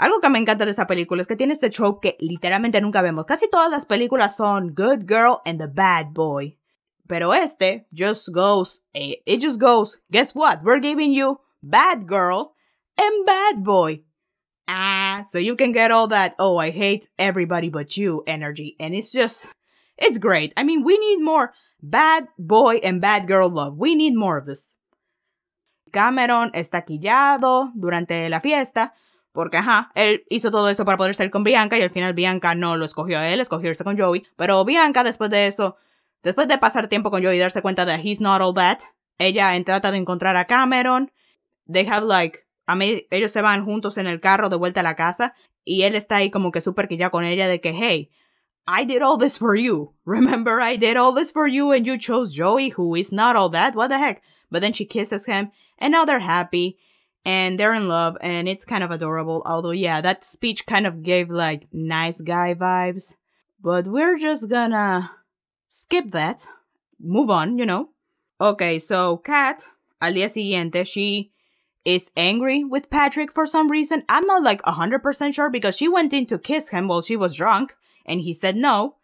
Algo 0.00 0.20
que 0.20 0.28
me 0.28 0.38
encanta 0.38 0.64
de 0.64 0.70
esa 0.70 0.86
película 0.86 1.20
es 1.20 1.26
que 1.26 1.36
tiene 1.36 1.52
este 1.52 1.70
trope 1.70 2.00
que 2.00 2.16
literalmente 2.20 2.80
nunca 2.80 3.00
vemos. 3.00 3.26
Casi 3.26 3.48
todas 3.48 3.70
las 3.70 3.86
películas 3.86 4.36
son 4.36 4.74
good 4.74 5.06
girl 5.06 5.40
and 5.46 5.58
the 5.60 5.68
bad 5.68 6.12
boy. 6.12 6.58
Pero 7.06 7.32
este 7.32 7.86
just 7.92 8.30
goes, 8.32 8.82
eh, 8.94 9.16
it 9.26 9.40
just 9.40 9.60
goes, 9.60 10.00
guess 10.10 10.34
what? 10.34 10.62
We're 10.62 10.80
giving 10.80 11.12
you 11.12 11.40
bad 11.64 12.06
girl 12.06 12.54
and 12.98 13.26
bad 13.26 13.64
boy. 13.64 14.02
Ah, 14.68 15.22
so 15.26 15.38
you 15.38 15.56
can 15.56 15.72
get 15.72 15.90
all 15.90 16.06
that, 16.08 16.34
oh, 16.38 16.56
I 16.56 16.70
hate 16.70 17.08
everybody 17.18 17.68
but 17.68 17.96
you 17.96 18.22
energy. 18.26 18.76
And 18.78 18.94
it's 18.94 19.12
just, 19.12 19.52
it's 19.98 20.18
great. 20.18 20.52
I 20.56 20.64
mean, 20.64 20.84
we 20.84 20.98
need 20.98 21.20
more 21.20 21.52
bad 21.82 22.28
boy 22.38 22.76
and 22.82 23.00
bad 23.00 23.26
girl 23.26 23.50
love. 23.50 23.76
We 23.76 23.94
need 23.94 24.14
more 24.14 24.38
of 24.38 24.46
this. 24.46 24.76
Cameron 25.92 26.50
está 26.54 26.84
quillado 26.84 27.70
durante 27.74 28.28
la 28.28 28.40
fiesta 28.40 28.94
porque, 29.32 29.58
ajá, 29.58 29.90
él 29.94 30.24
hizo 30.28 30.50
todo 30.50 30.68
esto 30.68 30.84
para 30.84 30.96
poder 30.96 31.14
salir 31.14 31.30
con 31.30 31.44
Bianca 31.44 31.76
y 31.76 31.82
al 31.82 31.90
final 31.90 32.14
Bianca 32.14 32.54
no 32.54 32.76
lo 32.76 32.84
escogió 32.84 33.18
a 33.18 33.28
él, 33.28 33.40
escogió 33.40 33.68
irse 33.68 33.84
con 33.84 33.98
Joey. 33.98 34.24
Pero 34.36 34.64
Bianca, 34.64 35.04
después 35.04 35.28
de 35.30 35.46
eso, 35.46 35.76
después 36.22 36.48
de 36.48 36.58
pasar 36.58 36.88
tiempo 36.88 37.10
con 37.10 37.22
Joey 37.22 37.36
y 37.36 37.40
darse 37.40 37.60
cuenta 37.60 37.84
de 37.84 37.96
he's 37.96 38.20
not 38.20 38.40
all 38.40 38.54
that, 38.54 38.78
ella 39.18 39.52
trata 39.64 39.90
de 39.90 39.98
encontrar 39.98 40.36
a 40.36 40.46
Cameron. 40.46 41.12
They 41.66 41.84
have 41.84 42.04
like, 42.04 42.46
a 42.66 42.76
ellos 43.10 43.32
se 43.32 43.42
van 43.42 43.64
juntos 43.64 43.98
en 43.98 44.06
el 44.06 44.20
carro 44.20 44.48
de 44.48 44.56
vuelta 44.56 44.80
a 44.80 44.82
la 44.82 44.94
casa 44.94 45.34
y 45.64 45.82
él 45.82 45.94
está 45.94 46.16
ahí 46.16 46.30
como 46.30 46.50
que 46.50 46.60
súper 46.60 46.88
que 46.88 46.96
ya 46.96 47.10
con 47.10 47.24
ella 47.24 47.48
de 47.48 47.60
que, 47.60 47.72
hey, 47.72 48.10
I 48.66 48.84
did 48.84 49.02
all 49.02 49.18
this 49.18 49.36
for 49.36 49.54
you. 49.54 49.94
Remember, 50.04 50.60
I 50.60 50.76
did 50.76 50.96
all 50.96 51.12
this 51.12 51.30
for 51.30 51.46
you 51.46 51.72
and 51.72 51.86
you 51.86 51.98
chose 51.98 52.34
Joey, 52.34 52.70
who 52.70 52.94
is 52.94 53.12
not 53.12 53.36
all 53.36 53.50
that. 53.50 53.74
What 53.74 53.88
the 53.88 53.98
heck? 53.98 54.22
But 54.50 54.60
then 54.60 54.72
she 54.72 54.86
kisses 54.86 55.26
him 55.26 55.50
and 55.78 55.92
now 55.92 56.04
they're 56.04 56.20
happy 56.20 56.78
and 57.24 57.58
they're 57.58 57.74
in 57.74 57.88
love 57.88 58.16
and 58.20 58.48
it's 58.48 58.64
kind 58.64 58.84
of 58.84 58.90
adorable. 58.90 59.42
Although, 59.44 59.72
yeah, 59.72 60.00
that 60.00 60.24
speech 60.24 60.66
kind 60.66 60.86
of 60.86 61.02
gave 61.02 61.30
like 61.30 61.68
nice 61.72 62.20
guy 62.20 62.54
vibes. 62.54 63.16
But 63.60 63.86
we're 63.86 64.18
just 64.18 64.48
gonna 64.48 65.10
skip 65.68 66.10
that. 66.10 66.46
Move 67.00 67.30
on, 67.30 67.58
you 67.58 67.66
know. 67.66 67.90
Okay, 68.40 68.78
so 68.78 69.18
Kat, 69.18 69.66
al 70.00 70.12
día 70.12 70.28
siguiente, 70.28 70.86
she 70.86 71.32
is 71.84 72.10
angry 72.16 72.64
with 72.64 72.90
Patrick 72.90 73.32
for 73.32 73.46
some 73.46 73.70
reason. 73.70 74.04
I'm 74.08 74.26
not 74.26 74.42
like 74.42 74.62
100% 74.62 75.34
sure 75.34 75.50
because 75.50 75.76
she 75.76 75.88
went 75.88 76.12
in 76.12 76.26
to 76.26 76.38
kiss 76.38 76.70
him 76.70 76.88
while 76.88 77.02
she 77.02 77.16
was 77.16 77.36
drunk 77.36 77.74
and 78.06 78.20
he 78.20 78.32
said 78.32 78.56
no. 78.56 78.96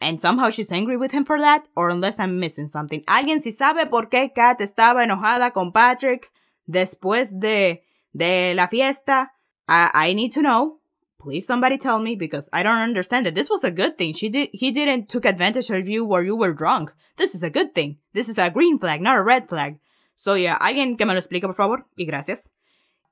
And 0.00 0.20
somehow 0.20 0.50
she's 0.50 0.72
angry 0.72 0.96
with 0.96 1.12
him 1.12 1.22
for 1.22 1.38
that, 1.38 1.68
or 1.76 1.88
unless 1.88 2.18
I'm 2.18 2.40
missing 2.40 2.66
something. 2.66 3.04
¿Alguien 3.04 3.40
si 3.40 3.52
sabe 3.52 3.88
por 3.88 4.06
qué 4.06 4.34
Kat 4.34 4.58
estaba 4.58 5.04
enojada 5.04 5.52
con 5.52 5.70
Patrick? 5.70 6.28
después 6.66 7.38
de, 7.38 7.84
de 8.12 8.54
la 8.54 8.68
fiesta. 8.68 9.32
I, 9.68 9.90
I 9.94 10.14
need 10.14 10.32
to 10.32 10.42
know. 10.42 10.78
Please 11.18 11.46
somebody 11.46 11.78
tell 11.78 12.00
me 12.00 12.16
because 12.16 12.48
I 12.52 12.64
don't 12.64 12.78
understand 12.78 13.28
it. 13.28 13.36
This 13.36 13.48
was 13.48 13.62
a 13.62 13.70
good 13.70 13.96
thing. 13.96 14.12
She 14.12 14.28
did, 14.28 14.48
he 14.52 14.72
didn't 14.72 15.08
took 15.08 15.24
advantage 15.24 15.70
of 15.70 15.88
you 15.88 16.04
while 16.04 16.22
you 16.22 16.34
were 16.34 16.52
drunk. 16.52 16.92
This 17.16 17.34
is 17.34 17.44
a 17.44 17.50
good 17.50 17.74
thing. 17.74 17.98
This 18.12 18.28
is 18.28 18.38
a 18.38 18.50
green 18.50 18.78
flag, 18.78 19.00
not 19.00 19.18
a 19.18 19.22
red 19.22 19.48
flag. 19.48 19.78
So 20.22 20.36
yeah, 20.36 20.54
alguien 20.54 20.96
que 20.96 21.04
me 21.04 21.14
lo 21.14 21.18
explique 21.18 21.48
por 21.48 21.56
favor 21.56 21.88
y 21.96 22.06
gracias. 22.06 22.52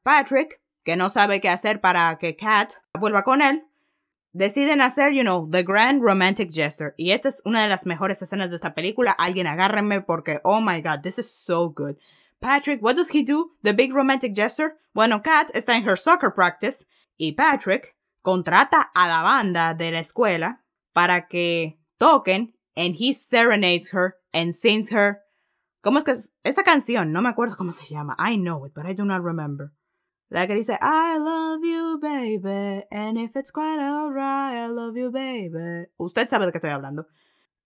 Patrick, 0.04 0.60
que 0.84 0.94
no 0.94 1.10
sabe 1.10 1.40
qué 1.40 1.48
hacer 1.48 1.80
para 1.80 2.16
que 2.18 2.36
Kat 2.36 2.74
vuelva 3.00 3.24
con 3.24 3.42
él, 3.42 3.64
deciden 4.32 4.80
hacer, 4.80 5.12
you 5.12 5.24
know, 5.24 5.44
the 5.50 5.64
grand 5.64 6.04
romantic 6.04 6.52
gesture. 6.52 6.94
Y 6.96 7.10
esta 7.10 7.28
es 7.28 7.42
una 7.44 7.62
de 7.64 7.68
las 7.68 7.84
mejores 7.84 8.22
escenas 8.22 8.50
de 8.50 8.54
esta 8.54 8.76
película. 8.76 9.10
Alguien 9.10 9.48
agárrenme 9.48 10.02
porque, 10.02 10.38
oh 10.44 10.60
my 10.60 10.80
god, 10.80 11.00
this 11.02 11.18
is 11.18 11.28
so 11.28 11.68
good. 11.68 11.96
Patrick, 12.38 12.80
what 12.80 12.94
does 12.94 13.12
he 13.12 13.24
do? 13.24 13.56
The 13.64 13.72
big 13.72 13.92
romantic 13.92 14.32
gesture. 14.32 14.76
Bueno, 14.94 15.20
Kat 15.20 15.50
está 15.52 15.74
en 15.74 15.82
her 15.82 15.98
soccer 15.98 16.32
practice 16.32 16.86
y 17.18 17.32
Patrick 17.32 17.96
contrata 18.22 18.88
a 18.94 19.08
la 19.08 19.24
banda 19.24 19.74
de 19.74 19.90
la 19.90 19.98
escuela 19.98 20.60
para 20.92 21.26
que 21.26 21.76
toquen 21.98 22.52
and 22.76 22.94
he 23.00 23.12
serenades 23.12 23.92
her 23.92 24.14
and 24.32 24.52
sings 24.54 24.92
her. 24.92 25.24
¿Cómo 25.80 25.98
es 25.98 26.04
que 26.04 26.12
es? 26.12 26.32
Esa 26.44 26.62
canción? 26.62 27.12
No 27.12 27.22
me 27.22 27.28
acuerdo 27.28 27.56
cómo 27.56 27.72
se 27.72 27.86
llama. 27.86 28.16
I 28.18 28.36
know 28.36 28.66
it, 28.66 28.74
but 28.74 28.86
I 28.86 28.94
do 28.94 29.04
not 29.04 29.22
remember. 29.22 29.72
La 30.28 30.46
que 30.46 30.54
dice, 30.54 30.78
I 30.80 31.18
love 31.18 31.60
you, 31.64 31.98
baby, 32.00 32.84
and 32.92 33.18
if 33.18 33.34
it's 33.34 33.50
quite 33.50 33.80
alright, 33.80 34.54
I 34.54 34.68
love 34.68 34.96
you, 34.96 35.10
baby. 35.10 35.88
Usted 35.96 36.28
sabe 36.28 36.46
de 36.46 36.52
qué 36.52 36.58
estoy 36.58 36.70
hablando. 36.70 37.06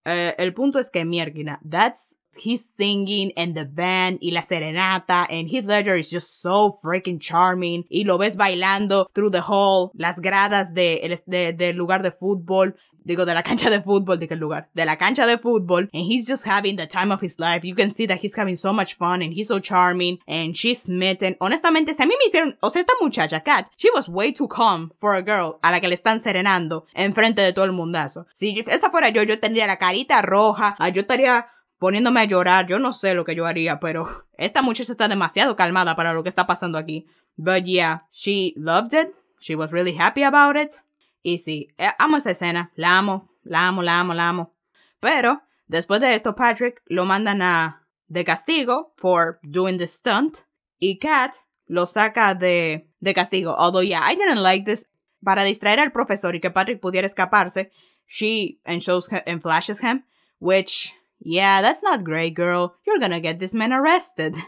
Eh, 0.06 0.34
el 0.38 0.52
punto 0.54 0.78
es 0.78 0.90
que 0.90 1.04
Miergina, 1.04 1.60
that's 1.68 2.18
he's 2.36 2.64
singing 2.64 3.32
and 3.36 3.54
the 3.54 3.64
band 3.64 4.18
y 4.20 4.30
la 4.32 4.42
serenata 4.42 5.26
and 5.30 5.48
Heath 5.48 5.64
Ledger 5.64 5.96
is 5.96 6.10
just 6.10 6.42
so 6.42 6.72
freaking 6.82 7.18
charming 7.18 7.84
y 7.90 8.04
lo 8.04 8.18
ves 8.18 8.36
bailando 8.36 9.06
through 9.14 9.30
the 9.30 9.40
hall, 9.40 9.90
las 9.94 10.20
gradas 10.20 10.74
de, 10.74 11.18
de, 11.26 11.52
del 11.54 11.76
lugar 11.76 12.02
de 12.02 12.10
fútbol 12.10 12.76
digo, 13.04 13.24
de 13.24 13.34
la 13.34 13.42
cancha 13.42 13.70
de 13.70 13.80
fútbol, 13.80 14.18
de 14.18 14.26
qué 14.26 14.36
lugar, 14.36 14.68
de 14.74 14.84
la 14.84 14.96
cancha 14.96 15.26
de 15.26 15.38
fútbol, 15.38 15.88
and 15.92 16.04
he's 16.10 16.26
just 16.26 16.46
having 16.46 16.76
the 16.76 16.86
time 16.86 17.12
of 17.12 17.22
his 17.22 17.38
life. 17.38 17.64
You 17.64 17.74
can 17.74 17.90
see 17.90 18.06
that 18.06 18.18
he's 18.18 18.36
having 18.36 18.56
so 18.56 18.72
much 18.72 18.96
fun 18.96 19.22
and 19.22 19.32
he's 19.32 19.48
so 19.48 19.60
charming 19.60 20.18
and 20.26 20.54
she's 20.54 20.82
smitten. 20.82 21.36
Honestamente, 21.40 21.94
si 21.94 22.02
a 22.02 22.06
mí 22.06 22.14
me 22.18 22.26
hicieron, 22.26 22.56
o 22.60 22.70
sea, 22.70 22.80
esta 22.80 22.94
muchacha, 23.00 23.40
Kat, 23.40 23.68
she 23.76 23.90
was 23.94 24.08
way 24.08 24.32
too 24.32 24.48
calm 24.48 24.90
for 24.96 25.14
a 25.14 25.22
girl 25.22 25.58
a 25.62 25.70
la 25.70 25.80
que 25.80 25.88
le 25.88 25.94
están 25.94 26.20
serenando 26.20 26.86
enfrente 26.94 27.42
de 27.42 27.52
todo 27.52 27.64
el 27.64 27.72
mundazo. 27.72 28.26
Si 28.32 28.58
esa 28.58 28.90
fuera 28.90 29.10
yo, 29.10 29.22
yo 29.22 29.38
tendría 29.38 29.66
la 29.66 29.78
carita 29.78 30.22
roja, 30.22 30.76
ah, 30.78 30.88
yo 30.88 31.02
estaría 31.02 31.46
poniéndome 31.78 32.20
a 32.20 32.24
llorar, 32.24 32.66
yo 32.66 32.78
no 32.78 32.92
sé 32.92 33.14
lo 33.14 33.24
que 33.24 33.34
yo 33.34 33.46
haría, 33.46 33.78
pero 33.80 34.26
esta 34.38 34.62
muchacha 34.62 34.92
está 34.92 35.08
demasiado 35.08 35.56
calmada 35.56 35.96
para 35.96 36.12
lo 36.12 36.22
que 36.22 36.28
está 36.28 36.46
pasando 36.46 36.78
aquí. 36.78 37.06
But 37.36 37.64
yeah, 37.64 38.06
she 38.10 38.54
loved 38.56 38.94
it. 38.94 39.14
She 39.40 39.54
was 39.54 39.72
really 39.72 39.94
happy 39.94 40.22
about 40.22 40.56
it. 40.56 40.80
Y 41.24 41.38
sí, 41.38 41.68
eh, 41.78 41.88
amo 41.98 42.18
esa 42.18 42.32
escena, 42.32 42.70
la 42.76 42.98
amo, 42.98 43.30
la 43.44 43.66
amo, 43.66 43.82
la 43.82 43.98
amo, 43.98 44.12
la 44.12 44.28
amo. 44.28 44.54
Pero 45.00 45.40
después 45.66 46.00
de 46.02 46.14
esto, 46.14 46.34
Patrick 46.34 46.82
lo 46.86 47.06
mandan 47.06 47.40
a 47.40 47.82
de 48.08 48.24
castigo 48.24 48.92
for 48.98 49.40
doing 49.42 49.78
the 49.78 49.86
stunt 49.86 50.40
y 50.78 50.98
Kat 50.98 51.34
lo 51.66 51.86
saca 51.86 52.34
de, 52.34 52.90
de 53.00 53.14
castigo. 53.14 53.56
Although, 53.56 53.80
yeah, 53.80 54.02
I 54.02 54.14
didn't 54.14 54.42
like 54.42 54.66
this. 54.66 54.86
Para 55.24 55.42
distraer 55.44 55.80
al 55.80 55.92
profesor 55.92 56.34
y 56.34 56.40
que 56.40 56.50
Patrick 56.50 56.82
pudiera 56.82 57.06
escaparse, 57.06 57.70
she 58.06 58.60
and 58.66 58.82
shows 58.82 59.08
him, 59.10 59.22
and 59.26 59.40
flashes 59.40 59.80
him, 59.80 60.04
which, 60.38 60.92
yeah, 61.18 61.62
that's 61.62 61.82
not 61.82 62.04
great, 62.04 62.34
girl. 62.34 62.74
You're 62.86 62.98
gonna 62.98 63.20
get 63.20 63.38
this 63.38 63.54
man 63.54 63.72
arrested. 63.72 64.36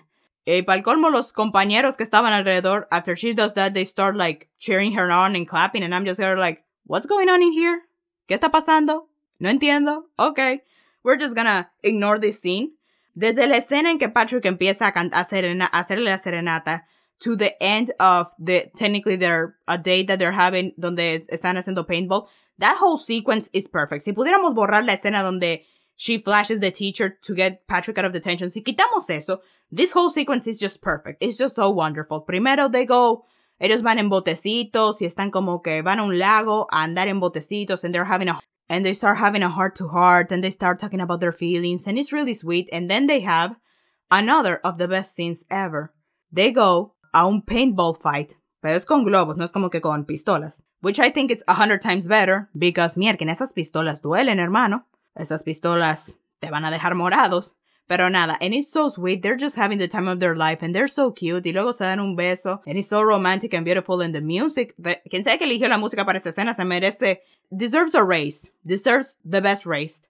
Y 0.48 0.62
para 0.62 0.78
el 0.78 0.84
colmo, 0.84 1.10
los 1.10 1.32
compañeros 1.32 1.96
que 1.96 2.04
estaban 2.04 2.32
alrededor, 2.32 2.86
after 2.92 3.16
she 3.16 3.32
does 3.32 3.54
that, 3.54 3.74
they 3.74 3.84
start 3.84 4.16
like 4.16 4.48
cheering 4.58 4.92
her 4.92 5.10
on 5.10 5.34
and 5.34 5.48
clapping, 5.48 5.82
and 5.82 5.92
I'm 5.92 6.04
just 6.04 6.20
there 6.20 6.38
like, 6.38 6.62
What's 6.88 7.06
going 7.06 7.28
on 7.28 7.42
in 7.42 7.52
here? 7.52 7.82
¿Qué 8.28 8.38
está 8.38 8.50
pasando? 8.52 9.08
No 9.40 9.50
entiendo. 9.50 10.04
Okay. 10.18 10.62
We're 11.02 11.16
just 11.16 11.34
gonna 11.34 11.68
ignore 11.82 12.16
this 12.18 12.40
scene. 12.40 12.74
Desde 13.18 13.48
la 13.48 13.56
escena 13.56 13.90
en 13.90 13.98
que 13.98 14.08
Patrick 14.08 14.44
empieza 14.44 14.92
a, 14.94 15.24
serena, 15.24 15.68
a 15.72 15.80
hacerle 15.80 16.04
la 16.04 16.18
serenata 16.18 16.82
to 17.18 17.34
the 17.34 17.60
end 17.60 17.90
of 17.98 18.28
the 18.38 18.70
technically 18.76 19.16
their 19.16 19.56
a 19.66 19.76
date 19.76 20.06
that 20.06 20.20
they're 20.20 20.32
having 20.32 20.72
donde 20.78 21.26
están 21.28 21.56
haciendo 21.56 21.84
paintball, 21.84 22.28
that 22.58 22.76
whole 22.76 22.98
sequence 22.98 23.50
is 23.52 23.66
perfect. 23.66 24.02
Si 24.02 24.12
pudiéramos 24.12 24.54
borrar 24.54 24.86
la 24.86 24.92
escena 24.92 25.22
donde 25.22 25.62
she 25.96 26.18
flashes 26.18 26.60
the 26.60 26.70
teacher 26.70 27.18
to 27.22 27.34
get 27.34 27.66
Patrick 27.66 27.98
out 27.98 28.04
of 28.04 28.12
detention, 28.12 28.48
si 28.48 28.62
quitamos 28.62 29.10
eso, 29.10 29.40
this 29.72 29.90
whole 29.90 30.10
sequence 30.10 30.46
is 30.46 30.58
just 30.58 30.82
perfect. 30.82 31.18
It's 31.20 31.38
just 31.38 31.56
so 31.56 31.68
wonderful. 31.68 32.20
Primero 32.20 32.68
they 32.68 32.84
go 32.84 33.24
ellos 33.58 33.82
van 33.82 33.98
en 33.98 34.08
botecitos 34.08 35.00
y 35.00 35.06
están 35.06 35.30
como 35.30 35.62
que 35.62 35.82
van 35.82 35.98
a 35.98 36.04
un 36.04 36.18
lago 36.18 36.66
a 36.70 36.82
andar 36.82 37.08
en 37.08 37.20
botecitos 37.20 37.84
and 37.84 37.94
they're 37.94 38.10
having 38.10 38.28
a 38.28 38.38
and 38.68 38.84
they 38.84 38.94
start 38.94 39.18
having 39.18 39.42
a 39.42 39.48
heart 39.48 39.74
to 39.76 39.88
heart 39.88 40.32
and 40.32 40.42
they 40.42 40.50
start 40.50 40.78
talking 40.78 41.00
about 41.00 41.20
their 41.20 41.32
feelings 41.32 41.86
and 41.86 41.98
it's 41.98 42.12
really 42.12 42.34
sweet 42.34 42.68
and 42.72 42.90
then 42.90 43.06
they 43.06 43.20
have 43.20 43.56
another 44.10 44.60
of 44.64 44.78
the 44.78 44.88
best 44.88 45.14
scenes 45.14 45.44
ever. 45.50 45.92
They 46.32 46.52
go 46.52 46.94
a 47.14 47.26
un 47.26 47.42
paintball 47.42 47.94
fight, 47.94 48.34
pero 48.60 48.74
es 48.74 48.84
con 48.84 49.04
globos, 49.04 49.36
no 49.36 49.44
es 49.44 49.52
como 49.52 49.70
que 49.70 49.80
con 49.80 50.04
pistolas, 50.04 50.62
which 50.80 50.98
I 50.98 51.10
think 51.10 51.30
is 51.30 51.44
a 51.48 51.54
hundred 51.54 51.80
times 51.80 52.08
better 52.08 52.48
because 52.56 52.96
mierda, 52.96 53.30
esas 53.30 53.52
pistolas 53.52 54.02
duelen, 54.02 54.38
hermano. 54.38 54.86
Esas 55.16 55.44
pistolas 55.44 56.18
te 56.40 56.50
van 56.50 56.64
a 56.64 56.70
dejar 56.70 56.94
morados. 56.94 57.56
Pero 57.88 58.08
nada, 58.08 58.36
and 58.40 58.52
it's 58.52 58.72
so 58.72 58.88
sweet. 58.88 59.22
They're 59.22 59.36
just 59.36 59.56
having 59.56 59.78
the 59.78 59.86
time 59.86 60.08
of 60.08 60.18
their 60.18 60.34
life 60.34 60.62
and 60.62 60.74
they're 60.74 60.88
so 60.88 61.12
cute. 61.12 61.46
Y 61.46 61.52
luego 61.52 61.72
se 61.72 61.84
dan 61.84 62.00
un 62.00 62.16
beso. 62.16 62.60
And 62.66 62.76
it's 62.76 62.88
so 62.88 63.02
romantic 63.02 63.54
and 63.54 63.64
beautiful. 63.64 64.00
And 64.00 64.12
the 64.12 64.20
music, 64.20 64.74
the, 64.76 65.00
quien 65.08 65.22
sea 65.22 65.38
que 65.38 65.46
eligió 65.46 65.68
la 65.68 65.78
música 65.78 66.04
para 66.04 66.18
esta 66.18 66.30
escena 66.30 66.52
se 66.52 66.64
merece, 66.64 67.20
deserves 67.50 67.94
a 67.94 68.02
race. 68.02 68.50
Deserves 68.64 69.18
the 69.24 69.40
best 69.40 69.66
race. 69.66 70.08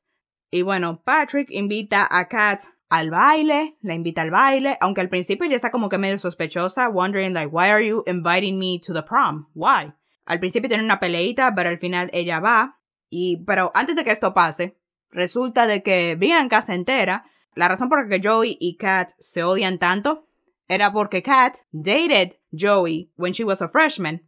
Y 0.51 0.62
bueno, 0.62 1.03
Patrick 1.05 1.51
invita 1.51 2.07
a 2.11 2.29
Kat 2.29 2.62
al 2.89 3.11
baile, 3.11 3.77
la 3.83 3.95
invita 3.95 4.23
al 4.23 4.31
baile, 4.31 4.79
aunque 4.81 5.01
al 5.01 5.09
principio 5.09 5.47
ya 5.47 5.57
está 5.57 5.71
como 5.71 5.89
que 5.89 5.99
medio 5.99 6.19
sospechosa, 6.19 6.89
wondering 6.89 7.35
like, 7.35 7.53
why 7.53 7.69
are 7.69 7.85
you 7.85 8.05
inviting 8.07 8.59
me 8.59 8.79
to 8.79 8.95
the 8.95 9.03
prom? 9.03 9.49
Why? 9.55 9.93
Al 10.25 10.39
principio 10.39 10.69
tiene 10.69 10.85
una 10.85 11.01
peleita, 11.01 11.55
pero 11.55 11.69
al 11.69 11.79
final 11.79 12.11
ella 12.12 12.41
va. 12.41 12.79
Y, 13.11 13.45
pero 13.45 13.71
antes 13.75 13.97
de 13.97 14.05
que 14.05 14.11
esto 14.11 14.35
pase, 14.35 14.77
resulta 15.11 15.67
de 15.67 15.83
que 15.83 16.17
Bianca 16.17 16.62
se 16.62 16.75
entera, 16.75 17.25
la 17.57 17.69
razón 17.69 17.88
por 17.88 18.03
la 18.03 18.09
que 18.09 18.21
Joey 18.23 18.57
y 18.61 18.77
Kat 18.77 19.11
se 19.19 19.42
odian 19.42 19.79
tanto 19.79 20.29
era 20.69 20.92
porque 20.92 21.23
Kat 21.23 21.59
dated 21.73 22.37
Joey 22.55 23.11
when 23.16 23.33
she 23.33 23.45
was 23.45 23.61
a 23.61 23.69
freshman. 23.69 24.21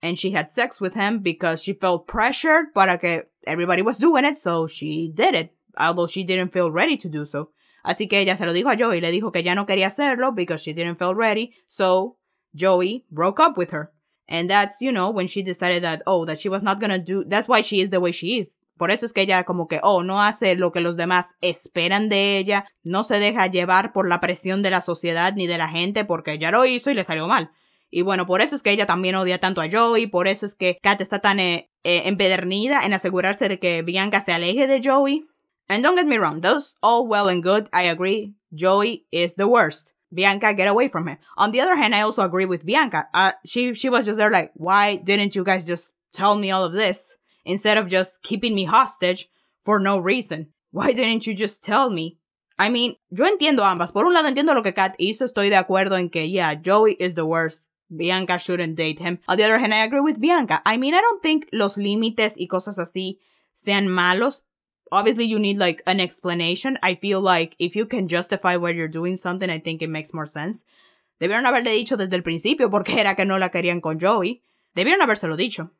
And 0.00 0.18
she 0.18 0.32
had 0.32 0.50
sex 0.50 0.80
with 0.80 0.94
him 0.94 1.20
because 1.20 1.62
she 1.62 1.74
felt 1.74 2.08
pressured 2.08 2.72
para 2.74 2.98
que 2.98 3.28
everybody 3.46 3.82
was 3.82 3.98
doing 3.98 4.24
it, 4.24 4.36
so 4.36 4.66
she 4.66 5.12
did 5.14 5.34
it, 5.34 5.54
although 5.78 6.08
she 6.08 6.24
didn't 6.24 6.52
feel 6.52 6.72
ready 6.72 6.96
to 6.96 7.08
do 7.08 7.24
so. 7.24 7.50
Así 7.84 8.08
que 8.08 8.18
ella 8.18 8.36
se 8.36 8.44
lo 8.44 8.52
dijo 8.52 8.72
a 8.72 8.76
Joey, 8.76 9.00
le 9.00 9.12
dijo 9.12 9.32
que 9.32 9.42
ya 9.42 9.54
no 9.54 9.64
quería 9.64 9.86
hacerlo 9.86 10.34
because 10.34 10.62
she 10.62 10.72
didn't 10.72 10.98
feel 10.98 11.14
ready, 11.14 11.52
so 11.68 12.16
Joey 12.54 13.04
broke 13.10 13.38
up 13.38 13.56
with 13.56 13.70
her. 13.70 13.92
And 14.28 14.50
that's, 14.50 14.80
you 14.80 14.92
know, 14.92 15.10
when 15.10 15.26
she 15.26 15.42
decided 15.42 15.82
that, 15.84 16.02
oh, 16.06 16.24
that 16.24 16.38
she 16.38 16.48
was 16.48 16.62
not 16.62 16.80
gonna 16.80 16.98
do, 16.98 17.24
that's 17.24 17.48
why 17.48 17.60
she 17.60 17.80
is 17.80 17.90
the 17.90 18.00
way 18.00 18.12
she 18.12 18.38
is. 18.38 18.58
Por 18.76 18.90
eso 18.90 19.06
es 19.06 19.12
que 19.12 19.22
ella 19.22 19.44
como 19.44 19.68
que, 19.68 19.80
oh, 19.82 20.02
no 20.02 20.22
hace 20.22 20.54
lo 20.54 20.72
que 20.72 20.80
los 20.80 20.96
demás 20.96 21.36
esperan 21.40 22.08
de 22.08 22.38
ella, 22.38 22.66
no 22.82 23.04
se 23.04 23.18
deja 23.18 23.46
llevar 23.46 23.92
por 23.92 24.08
la 24.08 24.20
presión 24.20 24.62
de 24.62 24.70
la 24.70 24.80
sociedad 24.80 25.34
ni 25.34 25.46
de 25.46 25.58
la 25.58 25.68
gente 25.68 26.04
porque 26.04 26.32
ella 26.32 26.50
lo 26.50 26.64
hizo 26.64 26.90
y 26.90 26.94
le 26.94 27.04
salió 27.04 27.26
mal. 27.26 27.52
Y 27.90 28.02
bueno, 28.02 28.26
por 28.26 28.40
eso 28.40 28.56
es 28.56 28.62
que 28.62 28.70
ella 28.70 28.86
también 28.86 29.14
odia 29.16 29.38
tanto 29.38 29.60
a 29.60 29.68
Joey, 29.70 30.06
por 30.06 30.26
eso 30.26 30.46
es 30.46 30.54
que 30.54 30.78
Kat 30.82 31.00
está 31.02 31.18
tan 31.18 31.38
eh, 31.38 31.70
eh, 31.84 32.02
empedernida 32.06 32.86
en 32.86 32.94
asegurarse 32.94 33.48
de 33.48 33.58
que 33.58 33.82
Bianca 33.82 34.20
se 34.20 34.32
aleje 34.32 34.66
de 34.66 34.80
Joey. 34.82 35.26
And 35.68 35.84
don't 35.84 35.96
get 35.96 36.06
me 36.06 36.18
wrong, 36.18 36.40
those 36.40 36.74
all 36.80 37.06
well 37.06 37.28
and 37.28 37.42
good, 37.42 37.68
I 37.72 37.88
agree. 37.88 38.34
Joey 38.50 39.06
is 39.10 39.36
the 39.36 39.44
worst. 39.44 39.92
Bianca, 40.10 40.54
get 40.54 40.68
away 40.68 40.88
from 40.88 41.06
him. 41.06 41.18
On 41.36 41.52
the 41.52 41.60
other 41.60 41.76
hand, 41.76 41.94
I 41.94 42.00
also 42.00 42.22
agree 42.22 42.46
with 42.46 42.64
Bianca. 42.64 43.08
Uh, 43.14 43.32
she 43.44 43.74
she 43.74 43.88
was 43.88 44.06
just 44.06 44.18
there 44.18 44.30
like, 44.30 44.52
why 44.54 44.96
didn't 44.96 45.34
you 45.34 45.44
guys 45.44 45.66
just 45.66 45.94
tell 46.12 46.36
me 46.36 46.50
all 46.50 46.64
of 46.64 46.72
this 46.72 47.16
instead 47.44 47.78
of 47.78 47.88
just 47.88 48.22
keeping 48.22 48.54
me 48.54 48.64
hostage 48.64 49.28
for 49.60 49.78
no 49.78 49.98
reason? 49.98 50.48
Why 50.70 50.92
didn't 50.92 51.26
you 51.26 51.34
just 51.34 51.62
tell 51.62 51.90
me? 51.90 52.18
I 52.58 52.68
mean, 52.68 52.96
yo 53.10 53.26
entiendo 53.26 53.64
ambas. 53.64 53.92
Por 53.92 54.06
un 54.06 54.14
lado 54.14 54.28
entiendo 54.28 54.54
lo 54.54 54.62
que 54.62 54.72
Kat 54.72 54.94
hizo, 54.98 55.24
estoy 55.24 55.48
de 55.48 55.56
acuerdo 55.56 55.98
en 55.98 56.10
que, 56.10 56.28
yeah, 56.28 56.54
Joey 56.54 56.96
is 56.98 57.14
the 57.14 57.26
worst. 57.26 57.68
Bianca 57.94 58.38
shouldn't 58.38 58.76
date 58.76 59.00
him. 59.00 59.18
On 59.28 59.36
the 59.36 59.44
other 59.44 59.58
hand, 59.58 59.74
I 59.74 59.84
agree 59.84 60.00
with 60.00 60.18
Bianca. 60.18 60.62
I 60.64 60.78
mean, 60.78 60.94
I 60.94 61.00
don't 61.00 61.22
think 61.22 61.48
los 61.52 61.76
límites 61.76 62.36
y 62.38 62.46
cosas 62.46 62.78
así 62.78 63.18
sean 63.52 63.86
malos 63.86 64.44
obviously 64.92 65.24
you 65.24 65.38
need 65.38 65.58
like 65.58 65.82
an 65.86 65.98
explanation. 65.98 66.78
I 66.82 66.94
feel 66.94 67.20
like 67.20 67.56
if 67.58 67.74
you 67.74 67.86
can 67.86 68.06
justify 68.06 68.56
why 68.56 68.70
you're 68.70 68.88
doing 68.88 69.16
something, 69.16 69.50
I 69.50 69.58
think 69.58 69.82
it 69.82 69.88
makes 69.88 70.14
more 70.14 70.26
sense. 70.26 70.64
Debieron 71.20 71.46
haberle 71.46 71.70
dicho 71.72 71.96
desde 71.96 72.14
el 72.14 72.22
principio 72.22 72.70
porque 72.70 73.00
era 73.00 73.16
que 73.16 73.24
no 73.24 73.38
la 73.38 73.48
querían 73.48 73.80
con 73.80 73.98
Joey. 73.98 74.42
Debieron 74.74 75.02
habérselo 75.02 75.36
dicho. 75.36 75.70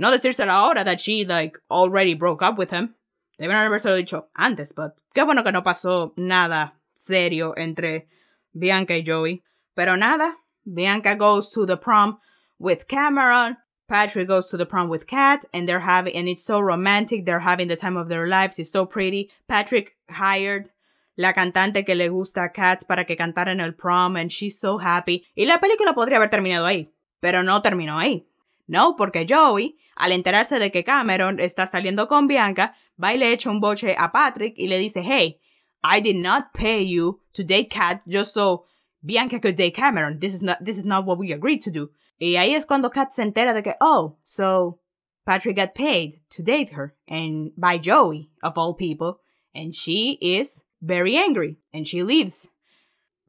No 0.00 0.10
decírselo 0.10 0.50
ahora 0.50 0.82
that 0.82 0.98
she 0.98 1.26
like 1.26 1.58
already 1.70 2.14
broke 2.14 2.40
up 2.40 2.56
with 2.56 2.70
him. 2.70 2.94
Debieron 3.38 3.66
habérselo 3.66 3.96
dicho 3.96 4.28
antes, 4.34 4.72
but 4.72 4.96
qué 5.14 5.26
bueno 5.26 5.42
que 5.42 5.52
no 5.52 5.62
pasó 5.62 6.14
nada 6.16 6.72
serio 6.94 7.52
entre 7.54 8.08
Bianca 8.54 8.94
y 8.94 9.02
Joey. 9.02 9.42
Pero 9.76 9.96
nada, 9.96 10.38
Bianca 10.64 11.14
goes 11.14 11.50
to 11.50 11.66
the 11.66 11.76
prom 11.76 12.18
with 12.58 12.88
Cameron. 12.88 13.58
Patrick 13.88 14.26
goes 14.26 14.46
to 14.46 14.56
the 14.56 14.64
prom 14.64 14.88
with 14.88 15.06
Kat 15.06 15.44
and 15.52 15.68
they're 15.68 15.80
having, 15.80 16.16
and 16.16 16.30
it's 16.30 16.42
so 16.42 16.60
romantic. 16.60 17.26
They're 17.26 17.40
having 17.40 17.68
the 17.68 17.76
time 17.76 17.98
of 17.98 18.08
their 18.08 18.26
lives. 18.26 18.58
It's 18.58 18.70
so 18.70 18.86
pretty. 18.86 19.30
Patrick 19.48 19.98
hired 20.08 20.70
la 21.18 21.34
cantante 21.34 21.84
que 21.84 21.94
le 21.94 22.08
gusta 22.08 22.44
a 22.44 22.48
Kat 22.48 22.86
para 22.86 23.04
que 23.04 23.16
cantara 23.16 23.50
en 23.50 23.60
el 23.60 23.72
prom 23.72 24.16
and 24.16 24.30
she's 24.30 24.58
so 24.58 24.78
happy. 24.78 25.26
Y 25.36 25.44
la 25.44 25.58
película 25.58 25.92
podría 25.94 26.16
haber 26.16 26.30
terminado 26.30 26.64
ahí, 26.64 26.88
pero 27.20 27.42
no 27.42 27.60
terminó 27.60 27.98
ahí. 27.98 28.29
No, 28.70 28.94
porque 28.94 29.26
Joey, 29.28 29.76
al 29.96 30.12
enterarse 30.12 30.60
de 30.60 30.70
que 30.70 30.84
Cameron 30.84 31.40
está 31.40 31.66
saliendo 31.66 32.06
con 32.06 32.28
Bianca, 32.28 32.76
va 33.02 33.12
y 33.12 33.18
le 33.18 33.32
echa 33.32 33.50
un 33.50 33.58
boche 33.58 33.96
a 33.98 34.12
Patrick 34.12 34.54
y 34.56 34.68
le 34.68 34.78
dice, 34.78 35.02
hey, 35.02 35.40
I 35.82 36.00
did 36.00 36.14
not 36.14 36.52
pay 36.54 36.84
you 36.84 37.18
to 37.32 37.42
date 37.42 37.68
Kat 37.68 38.00
just 38.06 38.32
so 38.32 38.66
Bianca 39.04 39.40
could 39.40 39.56
date 39.56 39.74
Cameron. 39.74 40.20
This 40.20 40.34
is 40.34 40.42
not, 40.44 40.64
this 40.64 40.78
is 40.78 40.84
not 40.84 41.04
what 41.04 41.18
we 41.18 41.32
agreed 41.32 41.60
to 41.62 41.70
do. 41.72 41.90
Y 42.20 42.36
ahí 42.36 42.54
es 42.54 42.64
cuando 42.64 42.90
Kat 42.90 43.10
se 43.10 43.24
entera 43.24 43.52
de 43.52 43.62
que, 43.62 43.74
oh, 43.80 44.18
so 44.22 44.78
Patrick 45.26 45.56
got 45.56 45.74
paid 45.74 46.20
to 46.30 46.40
date 46.40 46.70
her, 46.70 46.94
and 47.08 47.50
by 47.56 47.76
Joey, 47.76 48.30
of 48.40 48.56
all 48.56 48.74
people, 48.74 49.18
and 49.52 49.74
she 49.74 50.16
is 50.20 50.62
very 50.80 51.16
angry, 51.16 51.56
and 51.74 51.88
she 51.88 52.04
leaves. 52.04 52.48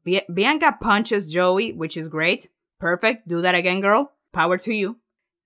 Bianca 0.04 0.76
punches 0.80 1.32
Joey, 1.32 1.72
which 1.72 1.96
is 1.96 2.06
great. 2.06 2.48
Perfect. 2.78 3.26
Do 3.26 3.40
that 3.40 3.56
again, 3.56 3.80
girl. 3.80 4.12
Power 4.32 4.56
to 4.58 4.72
you. 4.72 4.98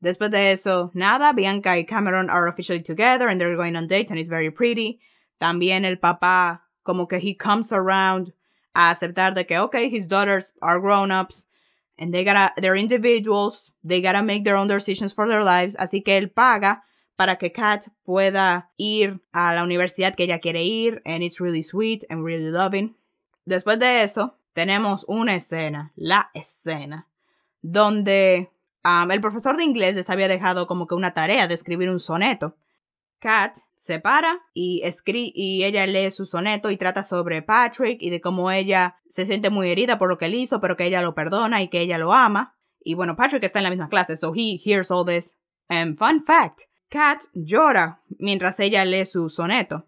Después 0.07 0.31
de 0.31 0.53
eso, 0.53 0.93
nada, 0.95 1.33
Bianca 1.33 1.77
y 1.77 1.85
Cameron 1.85 2.31
are 2.31 2.47
officially 2.47 2.81
together 2.81 3.29
and 3.29 3.41
they're 3.41 3.57
going 3.57 3.75
on 3.75 3.89
dates 3.89 4.13
and 4.13 4.21
it's 4.21 4.29
very 4.29 4.53
pretty. 4.53 5.01
También 5.41 5.85
el 5.85 5.97
papá, 5.97 6.61
como 6.85 7.07
que 7.07 7.19
he 7.19 7.35
comes 7.35 7.73
around 7.73 8.33
a 8.73 8.93
aceptar 8.93 9.35
de 9.35 9.45
que, 9.45 9.59
okay, 9.59 9.89
his 9.89 10.07
daughters 10.07 10.53
are 10.63 10.79
grown-ups 10.79 11.49
and 11.99 12.15
they 12.15 12.23
gotta, 12.23 12.53
they're 12.61 12.77
individuals, 12.77 13.73
they 13.83 14.01
gotta 14.01 14.23
make 14.23 14.45
their 14.45 14.57
own 14.57 14.69
decisions 14.69 15.13
for 15.13 15.27
their 15.27 15.43
lives, 15.43 15.75
así 15.75 16.05
que 16.05 16.17
él 16.17 16.31
paga 16.33 16.85
para 17.17 17.35
que 17.35 17.51
Kat 17.51 17.89
pueda 18.07 18.69
ir 18.79 19.19
a 19.35 19.57
la 19.57 19.65
universidad 19.65 20.15
que 20.15 20.27
ella 20.27 20.39
quiere 20.39 20.63
ir, 20.63 21.03
and 21.05 21.25
it's 21.25 21.41
really 21.41 21.63
sweet 21.63 22.05
and 22.09 22.23
really 22.23 22.49
loving. 22.53 22.95
Después 23.45 23.81
de 23.81 24.03
eso, 24.05 24.37
tenemos 24.55 25.05
una 25.09 25.35
escena, 25.35 25.91
la 25.97 26.31
escena, 26.33 27.09
donde 27.61 28.53
el 29.11 29.21
profesor 29.21 29.57
de 29.57 29.65
inglés 29.65 29.95
les 29.95 30.11
había 30.11 30.29
dejado 30.29 30.67
como 30.67 30.87
que 30.87 30.95
una 30.95 31.15
tarea 31.15 31.49
de 31.49 31.55
escribir 31.55 31.91
un 31.91 32.01
soneto. 32.01 32.57
Kat 33.19 33.57
se 33.77 33.99
para 33.99 34.41
y, 34.53 34.83
escribe, 34.85 35.33
y 35.35 35.65
ella 35.65 35.87
lee 35.87 36.11
su 36.11 36.27
soneto 36.27 36.71
y 36.71 36.77
trata 36.77 37.03
sobre 37.03 37.43
Patrick 37.43 37.99
y 38.01 38.11
de 38.11 38.21
cómo 38.21 38.51
ella 38.51 38.97
se 39.09 39.27
siente 39.27 39.51
muy 39.51 39.71
herida 39.71 39.99
por 39.99 40.09
lo 40.09 40.19
que 40.19 40.27
él 40.27 40.35
hizo, 40.35 40.61
pero 40.61 40.77
que 40.77 40.85
ella 40.85 41.01
lo 41.01 41.15
perdona 41.15 41.63
y 41.63 41.69
que 41.69 41.81
ella 41.81 41.99
lo 41.99 42.13
ama. 42.13 42.55
Y 42.81 42.95
bueno, 42.95 43.17
Patrick 43.17 43.43
está 43.43 43.59
en 43.59 43.65
la 43.65 43.71
misma 43.71 43.89
clase, 43.89 44.17
so 44.17 44.33
he 44.35 44.61
hears 44.65 44.91
all 44.91 45.05
this. 45.05 45.39
And 45.69 45.97
fun 45.97 46.21
fact, 46.21 46.63
Kat 46.89 47.25
llora 47.35 48.03
mientras 48.19 48.61
ella 48.61 48.85
lee 48.85 49.07
su 49.07 49.29
soneto. 49.29 49.87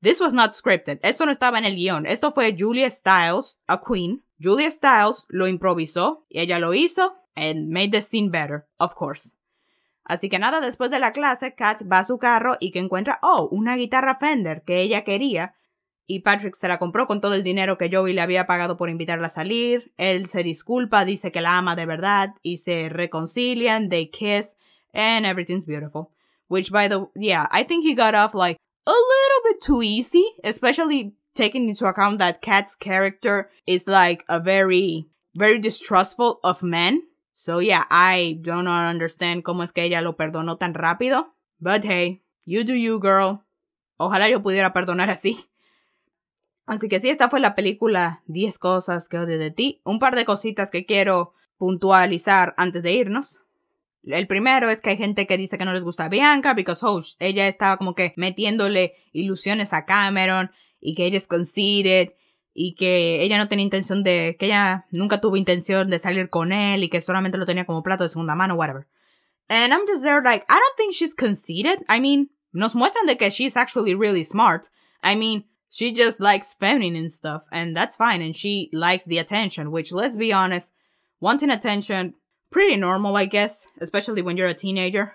This 0.00 0.20
was 0.20 0.32
not 0.32 0.52
scripted. 0.52 1.00
Esto 1.02 1.26
no 1.26 1.32
estaba 1.32 1.58
en 1.58 1.64
el 1.64 1.74
guion. 1.74 2.06
Esto 2.06 2.30
fue 2.30 2.54
Julia 2.56 2.88
Stiles, 2.88 3.58
a 3.66 3.80
queen. 3.80 4.24
Julia 4.40 4.70
Stiles 4.70 5.26
lo 5.28 5.48
improvisó 5.48 6.24
y 6.28 6.40
ella 6.40 6.60
lo 6.60 6.72
hizo 6.72 7.17
and 7.38 7.68
made 7.68 7.92
the 7.92 8.02
scene 8.02 8.30
better, 8.30 8.66
of 8.78 8.94
course. 8.94 9.36
Así 10.04 10.28
que 10.28 10.38
nada, 10.38 10.60
después 10.60 10.90
de 10.90 10.98
la 10.98 11.12
clase, 11.12 11.54
Kat 11.54 11.82
va 11.90 11.98
a 11.98 12.04
su 12.04 12.18
carro 12.18 12.56
y 12.60 12.70
que 12.70 12.78
encuentra, 12.78 13.18
oh, 13.22 13.48
una 13.52 13.76
guitarra 13.76 14.16
Fender 14.16 14.62
que 14.62 14.80
ella 14.80 15.04
quería. 15.04 15.54
Y 16.06 16.20
Patrick 16.20 16.54
se 16.54 16.66
la 16.66 16.78
compró 16.78 17.06
con 17.06 17.20
todo 17.20 17.34
el 17.34 17.42
dinero 17.42 17.76
que 17.76 17.90
Joey 17.92 18.14
le 18.14 18.22
había 18.22 18.46
pagado 18.46 18.78
por 18.78 18.88
invitarla 18.88 19.26
a 19.26 19.30
salir. 19.30 19.92
Él 19.98 20.26
se 20.26 20.42
disculpa, 20.42 21.04
dice 21.04 21.30
que 21.30 21.42
la 21.42 21.58
ama 21.58 21.76
de 21.76 21.84
verdad 21.84 22.34
y 22.42 22.56
se 22.56 22.88
reconcilian, 22.88 23.90
they 23.90 24.06
kiss, 24.06 24.56
and 24.94 25.26
everything's 25.26 25.66
beautiful. 25.66 26.10
Which, 26.48 26.70
by 26.72 26.88
the 26.88 27.08
yeah, 27.14 27.46
I 27.52 27.64
think 27.64 27.84
he 27.84 27.94
got 27.94 28.14
off 28.14 28.34
like 28.34 28.56
a 28.86 28.90
little 28.90 29.52
bit 29.52 29.60
too 29.60 29.82
easy, 29.82 30.24
especially 30.42 31.12
taking 31.34 31.68
into 31.68 31.86
account 31.86 32.18
that 32.18 32.40
Kat's 32.40 32.74
character 32.74 33.50
is 33.66 33.86
like 33.86 34.24
a 34.30 34.40
very, 34.40 35.06
very 35.34 35.58
distrustful 35.58 36.40
of 36.42 36.62
men. 36.62 37.02
So 37.38 37.60
yeah, 37.60 37.86
I 37.88 38.40
don't 38.42 38.66
understand 38.66 39.44
cómo 39.44 39.62
es 39.62 39.72
que 39.72 39.84
ella 39.84 40.00
lo 40.00 40.16
perdonó 40.16 40.58
tan 40.58 40.74
rápido. 40.74 41.36
But 41.60 41.84
hey, 41.84 42.20
you 42.46 42.64
do 42.64 42.74
you, 42.74 42.98
girl. 43.00 43.44
Ojalá 43.96 44.28
yo 44.28 44.42
pudiera 44.42 44.72
perdonar 44.72 45.08
así. 45.08 45.38
Así 46.66 46.88
que 46.88 46.98
sí, 46.98 47.10
esta 47.10 47.30
fue 47.30 47.38
la 47.38 47.54
película 47.54 48.24
10 48.26 48.58
cosas 48.58 49.08
que 49.08 49.18
odio 49.18 49.38
de 49.38 49.52
ti. 49.52 49.80
Un 49.84 50.00
par 50.00 50.16
de 50.16 50.24
cositas 50.24 50.72
que 50.72 50.84
quiero 50.84 51.32
puntualizar 51.58 52.54
antes 52.56 52.82
de 52.82 52.92
irnos. 52.92 53.40
El 54.02 54.26
primero 54.26 54.68
es 54.68 54.82
que 54.82 54.90
hay 54.90 54.96
gente 54.96 55.28
que 55.28 55.36
dice 55.36 55.58
que 55.58 55.64
no 55.64 55.72
les 55.72 55.84
gusta 55.84 56.08
Bianca 56.08 56.54
because 56.54 56.84
oh, 56.84 57.00
ella 57.20 57.46
estaba 57.46 57.76
como 57.76 57.94
que 57.94 58.14
metiéndole 58.16 58.94
ilusiones 59.12 59.72
a 59.72 59.84
Cameron 59.84 60.50
y 60.80 60.96
que 60.96 61.06
ella 61.06 61.18
es 61.18 61.28
conceited 61.28 62.14
y 62.54 62.74
que 62.74 63.22
ella 63.22 63.38
no 63.38 63.48
tenía 63.48 63.64
intención 63.64 64.02
de, 64.02 64.36
que 64.38 64.46
ella 64.46 64.86
nunca 64.90 65.20
tuvo 65.20 65.36
intención 65.36 65.88
de 65.88 65.98
salir 65.98 66.28
con 66.28 66.52
él 66.52 66.82
y 66.82 66.88
que 66.88 67.00
solamente 67.00 67.38
lo 67.38 67.46
tenía 67.46 67.64
como 67.64 67.82
plato 67.82 68.02
de 68.02 68.08
segunda 68.08 68.34
mano, 68.34 68.54
whatever. 68.54 68.86
And 69.48 69.72
I'm 69.72 69.86
just 69.86 70.02
there 70.02 70.22
like, 70.22 70.44
I 70.48 70.58
don't 70.58 70.76
think 70.76 70.92
she's 70.92 71.14
conceited. 71.14 71.84
I 71.88 72.00
mean, 72.00 72.30
nos 72.52 72.74
muestran 72.74 73.06
de 73.06 73.16
que 73.16 73.30
she's 73.30 73.56
actually 73.56 73.94
really 73.94 74.24
smart. 74.24 74.68
I 75.02 75.14
mean, 75.14 75.44
she 75.70 75.92
just 75.92 76.20
likes 76.20 76.54
feminine 76.54 77.08
stuff 77.08 77.46
and 77.52 77.76
that's 77.76 77.96
fine 77.96 78.22
and 78.22 78.34
she 78.34 78.70
likes 78.72 79.04
the 79.04 79.18
attention, 79.18 79.70
which 79.70 79.92
let's 79.92 80.16
be 80.16 80.32
honest, 80.32 80.72
wanting 81.20 81.50
attention, 81.50 82.14
pretty 82.50 82.76
normal, 82.76 83.16
I 83.16 83.26
guess, 83.26 83.66
especially 83.80 84.22
when 84.22 84.36
you're 84.36 84.48
a 84.48 84.54
teenager. 84.54 85.14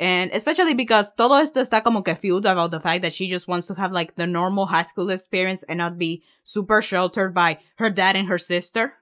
And 0.00 0.30
especially 0.32 0.74
because 0.74 1.12
todo 1.14 1.34
esto 1.40 1.60
está 1.60 1.82
como 1.82 2.02
que 2.02 2.14
fueled 2.14 2.46
about 2.46 2.72
the 2.72 2.80
fact 2.80 3.02
that 3.02 3.12
she 3.12 3.28
just 3.28 3.46
wants 3.46 3.68
to 3.68 3.74
have 3.74 3.92
like 3.92 4.16
the 4.16 4.26
normal 4.26 4.66
high 4.66 4.82
school 4.82 5.10
experience 5.10 5.62
and 5.64 5.78
not 5.78 5.98
be 5.98 6.24
super 6.42 6.82
sheltered 6.82 7.32
by 7.32 7.58
her 7.76 7.90
dad 7.90 8.16
and 8.16 8.28
her 8.28 8.38
sister. 8.38 8.94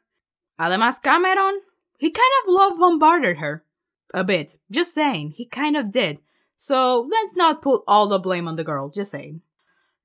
Además, 0.60 1.02
Cameron, 1.02 1.60
he 1.98 2.10
kind 2.10 2.32
of 2.42 2.52
love 2.52 2.78
bombarded 2.78 3.38
her. 3.38 3.64
A 4.12 4.22
bit. 4.22 4.56
Just 4.70 4.92
saying. 4.92 5.32
He 5.32 5.46
kind 5.46 5.76
of 5.76 5.90
did. 5.90 6.18
So 6.56 7.08
let's 7.10 7.34
not 7.34 7.62
put 7.62 7.82
all 7.88 8.06
the 8.06 8.18
blame 8.18 8.46
on 8.46 8.56
the 8.56 8.64
girl, 8.64 8.90
just 8.90 9.10
saying. 9.12 9.40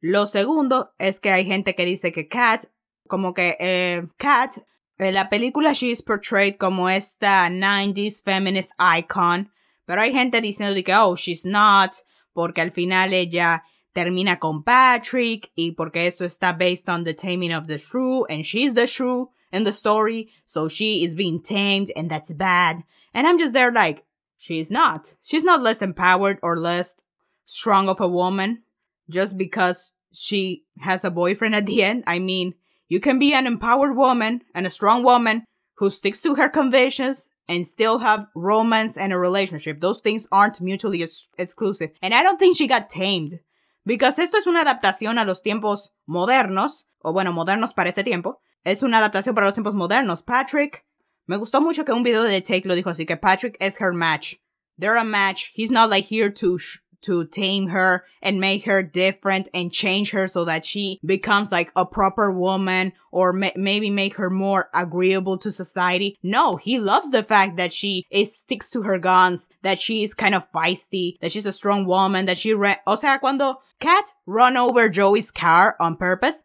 Lo 0.01 0.25
segundo 0.25 0.89
es 0.99 1.19
que 1.19 1.31
hay 1.31 1.43
gente 1.43 1.73
que 1.75 1.85
dice 1.85 2.13
que 2.13 2.29
Kat, 2.29 2.65
como 3.09 3.33
que 3.33 3.55
eh, 3.59 4.01
Kat, 4.17 4.57
en 4.99 5.13
la 5.13 5.25
película 5.25 5.75
she 5.75 5.91
is 5.91 6.01
portrayed 6.01 6.57
como 6.57 6.87
esta 6.87 7.49
90s 7.49 8.23
feminist 8.23 8.71
icon, 8.79 9.49
pero 9.87 10.01
hay 10.01 10.11
gente 10.11 10.41
diciendo 10.41 10.75
que, 10.83 10.93
oh, 10.93 11.15
she's 11.15 11.45
not, 11.45 11.95
porque 12.33 12.61
al 12.61 12.71
final 12.71 13.13
ella 13.13 13.63
termina 13.93 14.37
con 14.37 14.63
Patrick 14.63 15.49
y 15.55 15.71
porque 15.71 16.05
esto 16.05 16.25
está 16.25 16.55
based 16.55 16.89
on 16.89 17.05
the 17.05 17.13
taming 17.13 17.53
of 17.53 17.67
the 17.67 17.79
shrew 17.79 18.25
and 18.29 18.43
she's 18.43 18.75
the 18.75 18.85
shrew 18.85 19.31
in 19.51 19.63
the 19.63 19.71
story, 19.71 20.29
so 20.45 20.67
she 20.67 21.03
is 21.05 21.15
being 21.15 21.41
tamed 21.41 21.89
and 21.95 22.11
that's 22.11 22.33
bad. 22.33 22.83
And 23.13 23.25
I'm 23.25 23.39
just 23.39 23.53
there 23.53 23.71
like, 23.71 24.03
she's 24.37 24.69
not. 24.69 25.15
She's 25.21 25.43
not 25.43 25.63
less 25.63 25.81
empowered 25.81 26.37
or 26.43 26.57
less 26.57 26.97
strong 27.45 27.87
of 27.87 28.01
a 28.01 28.09
woman 28.09 28.63
just 29.09 29.37
because 29.37 29.93
she 30.11 30.65
has 30.79 31.05
a 31.05 31.09
boyfriend 31.09 31.55
at 31.55 31.65
the 31.65 31.81
end. 31.81 32.03
I 32.05 32.19
mean, 32.19 32.55
you 32.89 32.99
can 32.99 33.19
be 33.19 33.33
an 33.33 33.47
empowered 33.47 33.95
woman 33.95 34.43
and 34.53 34.67
a 34.67 34.69
strong 34.69 35.01
woman 35.01 35.45
who 35.75 35.89
sticks 35.89 36.21
to 36.21 36.35
her 36.35 36.49
convictions 36.49 37.29
and 37.47 37.65
still 37.65 37.99
have 37.99 38.27
romance 38.35 38.97
and 38.97 39.13
a 39.13 39.17
relationship. 39.17 39.79
Those 39.79 39.99
things 39.99 40.27
aren't 40.31 40.61
mutually 40.61 41.01
ex- 41.01 41.29
exclusive. 41.37 41.91
And 42.01 42.13
I 42.13 42.23
don't 42.23 42.37
think 42.37 42.57
she 42.57 42.67
got 42.67 42.89
tamed. 42.89 43.39
Because 43.85 44.19
esto 44.19 44.37
es 44.37 44.47
una 44.47 44.61
adaptación 44.61 45.17
a 45.17 45.25
los 45.25 45.41
tiempos 45.41 45.91
modernos, 46.05 46.85
o 47.01 47.13
bueno, 47.13 47.31
modernos 47.31 47.73
para 47.73 47.89
ese 47.89 48.03
tiempo. 48.03 48.41
Es 48.65 48.83
una 48.83 48.97
adaptación 48.97 49.33
para 49.33 49.47
los 49.47 49.53
tiempos 49.53 49.75
modernos. 49.75 50.21
Patrick, 50.23 50.85
me 51.25 51.37
gustó 51.37 51.61
mucho 51.61 51.85
que 51.85 51.93
un 51.93 52.03
video 52.03 52.23
de 52.23 52.41
Take 52.41 52.67
lo 52.67 52.75
dijo 52.75 52.89
así, 52.89 53.05
que 53.05 53.15
Patrick 53.15 53.55
es 53.61 53.79
her 53.79 53.93
match. 53.93 54.35
They're 54.77 54.97
a 54.97 55.05
match. 55.05 55.51
He's 55.53 55.71
not 55.71 55.89
like 55.89 56.05
here 56.05 56.29
to 56.29 56.57
to 57.01 57.25
tame 57.25 57.67
her 57.67 58.05
and 58.21 58.39
make 58.39 58.65
her 58.65 58.81
different 58.83 59.49
and 59.53 59.71
change 59.71 60.11
her 60.11 60.27
so 60.27 60.45
that 60.45 60.65
she 60.65 60.99
becomes 61.05 61.51
like 61.51 61.71
a 61.75 61.85
proper 61.85 62.31
woman 62.31 62.93
or 63.11 63.33
ma- 63.33 63.51
maybe 63.55 63.89
make 63.89 64.15
her 64.15 64.29
more 64.29 64.69
agreeable 64.73 65.37
to 65.37 65.51
society. 65.51 66.17
No, 66.23 66.55
he 66.55 66.79
loves 66.79 67.11
the 67.11 67.23
fact 67.23 67.57
that 67.57 67.73
she 67.73 68.05
is 68.11 68.37
sticks 68.37 68.69
to 68.71 68.83
her 68.83 68.97
guns, 68.97 69.47
that 69.61 69.79
she 69.79 70.03
is 70.03 70.13
kind 70.13 70.35
of 70.35 70.51
feisty, 70.51 71.19
that 71.21 71.31
she's 71.31 71.45
a 71.45 71.51
strong 71.51 71.85
woman, 71.85 72.25
that 72.25 72.37
she 72.37 72.53
re- 72.53 72.79
o 72.85 72.95
sea, 72.95 73.17
cuando 73.19 73.61
Kat 73.79 74.13
run 74.25 74.57
over 74.57 74.89
Joey's 74.89 75.31
car 75.31 75.75
on 75.79 75.97
purpose, 75.97 76.43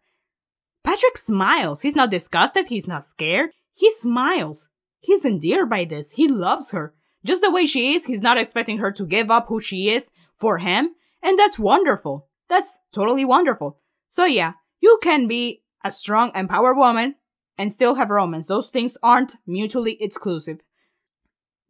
Patrick 0.85 1.17
smiles. 1.17 1.83
He's 1.83 1.97
not 1.97 2.11
disgusted. 2.11 2.67
He's 2.69 2.89
not 2.89 3.05
scared. 3.05 3.51
He 3.73 3.91
smiles. 3.91 4.69
He's 4.99 5.25
endeared 5.25 5.71
by 5.71 5.85
this. 5.85 6.13
He 6.13 6.29
loves 6.29 6.73
her. 6.73 6.95
Just 7.25 7.43
the 7.43 7.51
way 7.51 7.67
she 7.67 7.95
is, 7.95 8.07
he's 8.07 8.21
not 8.21 8.37
expecting 8.37 8.79
her 8.79 8.91
to 8.93 9.07
give 9.07 9.31
up 9.31 9.47
who 9.47 9.61
she 9.61 9.91
is 9.91 10.11
for 10.43 10.59
him, 10.59 10.91
and 11.23 11.39
that's 11.39 11.57
wonderful. 11.57 12.27
That's 12.49 12.77
totally 12.93 13.25
wonderful. 13.25 13.79
So 14.09 14.25
yeah, 14.27 14.55
you 14.81 14.99
can 15.03 15.29
be 15.29 15.63
a 15.85 15.93
strong, 15.93 16.33
empowered 16.35 16.77
woman 16.77 17.15
and 17.57 17.73
still 17.73 17.95
have 17.95 18.11
romance. 18.11 18.49
Those 18.49 18.71
things 18.71 18.99
aren't 19.03 19.37
mutually 19.47 19.97
exclusive. 20.03 20.59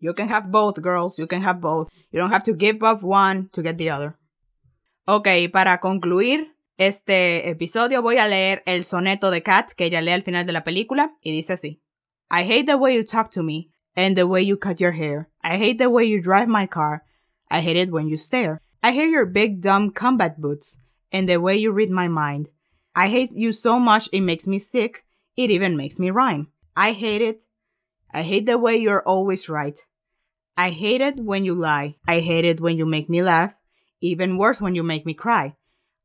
You 0.00 0.14
can 0.14 0.28
have 0.28 0.50
both, 0.50 0.80
girls. 0.80 1.18
You 1.18 1.26
can 1.26 1.42
have 1.42 1.60
both. 1.60 1.88
You 2.10 2.18
don't 2.18 2.32
have 2.32 2.44
to 2.44 2.54
give 2.54 2.82
up 2.82 3.02
one 3.02 3.50
to 3.52 3.62
get 3.62 3.76
the 3.76 3.90
other. 3.90 4.16
Ok, 5.06 5.28
para 5.52 5.78
concluir 5.80 6.56
este 6.78 7.50
episodio 7.50 8.00
voy 8.00 8.16
a 8.16 8.26
leer 8.26 8.62
el 8.66 8.84
soneto 8.84 9.30
de 9.30 9.42
Kat 9.42 9.72
que 9.76 9.84
ella 9.84 10.00
lee 10.00 10.12
al 10.12 10.22
final 10.22 10.46
de 10.46 10.52
la 10.52 10.64
película 10.64 11.12
y 11.20 11.30
dice 11.32 11.52
así. 11.52 11.82
I 12.30 12.44
hate 12.44 12.66
the 12.66 12.76
way 12.76 12.96
you 12.96 13.04
talk 13.04 13.30
to 13.32 13.42
me 13.42 13.68
and 13.94 14.16
the 14.16 14.24
way 14.24 14.42
you 14.42 14.56
cut 14.56 14.80
your 14.80 14.92
hair. 14.92 15.28
I 15.44 15.58
hate 15.58 15.76
the 15.76 15.90
way 15.90 16.04
you 16.04 16.22
drive 16.22 16.48
my 16.48 16.66
car. 16.66 17.02
I 17.50 17.60
hate 17.60 17.76
it 17.76 17.90
when 17.92 18.08
you 18.08 18.16
stare. 18.16 18.61
I 18.82 18.92
hate 18.92 19.10
your 19.10 19.26
big 19.26 19.60
dumb 19.60 19.92
combat 19.92 20.40
boots 20.40 20.76
and 21.12 21.28
the 21.28 21.40
way 21.40 21.56
you 21.56 21.70
read 21.70 21.90
my 21.90 22.08
mind. 22.08 22.48
I 22.96 23.08
hate 23.08 23.30
you 23.32 23.52
so 23.52 23.78
much 23.78 24.08
it 24.12 24.20
makes 24.20 24.46
me 24.46 24.58
sick. 24.58 25.04
It 25.36 25.50
even 25.50 25.76
makes 25.76 26.00
me 26.00 26.10
rhyme. 26.10 26.48
I 26.76 26.92
hate 26.92 27.22
it. 27.22 27.46
I 28.12 28.22
hate 28.22 28.46
the 28.46 28.58
way 28.58 28.76
you're 28.76 29.06
always 29.06 29.48
right. 29.48 29.78
I 30.56 30.70
hate 30.70 31.00
it 31.00 31.20
when 31.20 31.44
you 31.44 31.54
lie. 31.54 31.96
I 32.08 32.20
hate 32.20 32.44
it 32.44 32.60
when 32.60 32.76
you 32.76 32.84
make 32.84 33.08
me 33.08 33.22
laugh. 33.22 33.54
Even 34.00 34.36
worse 34.36 34.60
when 34.60 34.74
you 34.74 34.82
make 34.82 35.06
me 35.06 35.14
cry. 35.14 35.54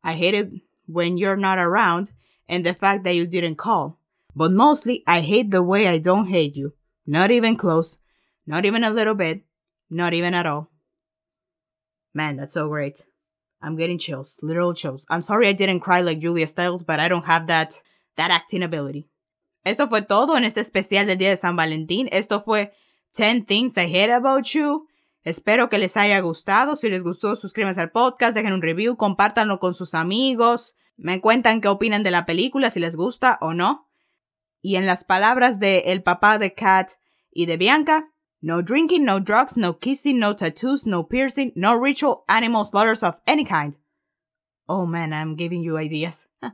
I 0.03 0.13
hate 0.13 0.35
it 0.35 0.51
when 0.85 1.17
you're 1.17 1.35
not 1.35 1.57
around 1.57 2.11
and 2.47 2.65
the 2.65 2.73
fact 2.73 3.03
that 3.03 3.15
you 3.15 3.25
didn't 3.25 3.55
call. 3.55 3.99
But 4.35 4.51
mostly, 4.51 5.03
I 5.07 5.21
hate 5.21 5.49
the 5.49 5.63
way 5.63 5.87
I 5.87 5.97
don't 5.97 6.27
hate 6.27 6.55
you. 6.55 6.73
Not 7.07 7.31
even 7.31 7.57
close. 7.57 7.97
Not 8.45 8.65
even 8.65 8.83
a 8.83 8.91
little 8.91 9.15
bit. 9.15 9.41
Not 9.89 10.13
even 10.13 10.33
at 10.33 10.45
all. 10.45 10.69
Man, 12.17 12.35
that's 12.35 12.53
so 12.53 12.67
great. 12.67 13.05
I'm 13.61 13.77
getting 13.77 13.99
chills, 13.99 14.39
literal 14.41 14.73
chills. 14.73 15.05
I'm 15.07 15.21
sorry 15.21 15.47
I 15.47 15.53
didn't 15.53 15.81
cry 15.81 16.01
like 16.01 16.19
Julia 16.19 16.47
Stiles, 16.47 16.83
but 16.83 16.99
I 16.99 17.07
don't 17.07 17.27
have 17.27 17.45
that, 17.45 17.79
that 18.15 18.31
acting 18.31 18.63
ability. 18.63 19.07
Esto 19.63 19.87
fue 19.87 20.01
todo 20.01 20.35
en 20.35 20.43
este 20.43 20.61
especial 20.61 21.05
del 21.05 21.19
Día 21.19 21.29
de 21.29 21.37
San 21.37 21.55
Valentín. 21.55 22.09
Esto 22.11 22.41
fue 22.41 22.73
10 23.15 23.45
Things 23.45 23.77
I 23.77 23.81
Hate 23.81 24.13
About 24.13 24.45
You. 24.45 24.87
Espero 25.23 25.69
que 25.69 25.77
les 25.77 25.95
haya 25.95 26.19
gustado. 26.21 26.75
Si 26.75 26.89
les 26.89 27.03
gustó, 27.03 27.35
suscríbanse 27.35 27.81
al 27.81 27.91
podcast, 27.91 28.33
dejen 28.33 28.53
un 28.53 28.63
review, 28.63 28.97
compártanlo 28.97 29.59
con 29.59 29.75
sus 29.75 29.93
amigos. 29.93 30.75
Me 30.95 31.21
cuentan 31.21 31.61
qué 31.61 31.67
opinan 31.67 32.01
de 32.01 32.09
la 32.09 32.25
película, 32.25 32.71
si 32.71 32.79
les 32.79 32.95
gusta 32.95 33.37
o 33.41 33.53
no. 33.53 33.87
Y 34.59 34.77
en 34.77 34.87
las 34.87 35.03
palabras 35.03 35.59
de 35.59 35.91
el 35.91 36.01
papá 36.01 36.39
de 36.39 36.55
Kat 36.55 36.93
y 37.29 37.45
de 37.45 37.57
Bianca, 37.57 38.09
no 38.41 38.61
drinking, 38.61 39.05
no 39.05 39.19
drugs, 39.19 39.57
no 39.57 39.73
kissing, 39.73 40.19
no 40.19 40.33
tattoos, 40.33 40.85
no 40.85 41.03
piercing, 41.03 41.51
no 41.55 41.75
ritual 41.75 42.23
animal 42.27 42.65
slaughters 42.65 43.03
of 43.03 43.21
any 43.25 43.45
kind. 43.45 43.75
Oh 44.67 44.85
man, 44.85 45.13
I'm 45.13 45.35
giving 45.35 45.63
you 45.63 45.77
ideas. 45.77 46.27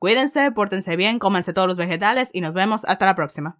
Cuídense, 0.00 0.52
pórtense 0.52 0.96
bien, 0.96 1.18
cómanse 1.18 1.52
todos 1.52 1.68
los 1.68 1.76
vegetales 1.76 2.30
y 2.32 2.40
nos 2.40 2.52
vemos 2.52 2.84
hasta 2.84 3.06
la 3.06 3.14
próxima. 3.14 3.58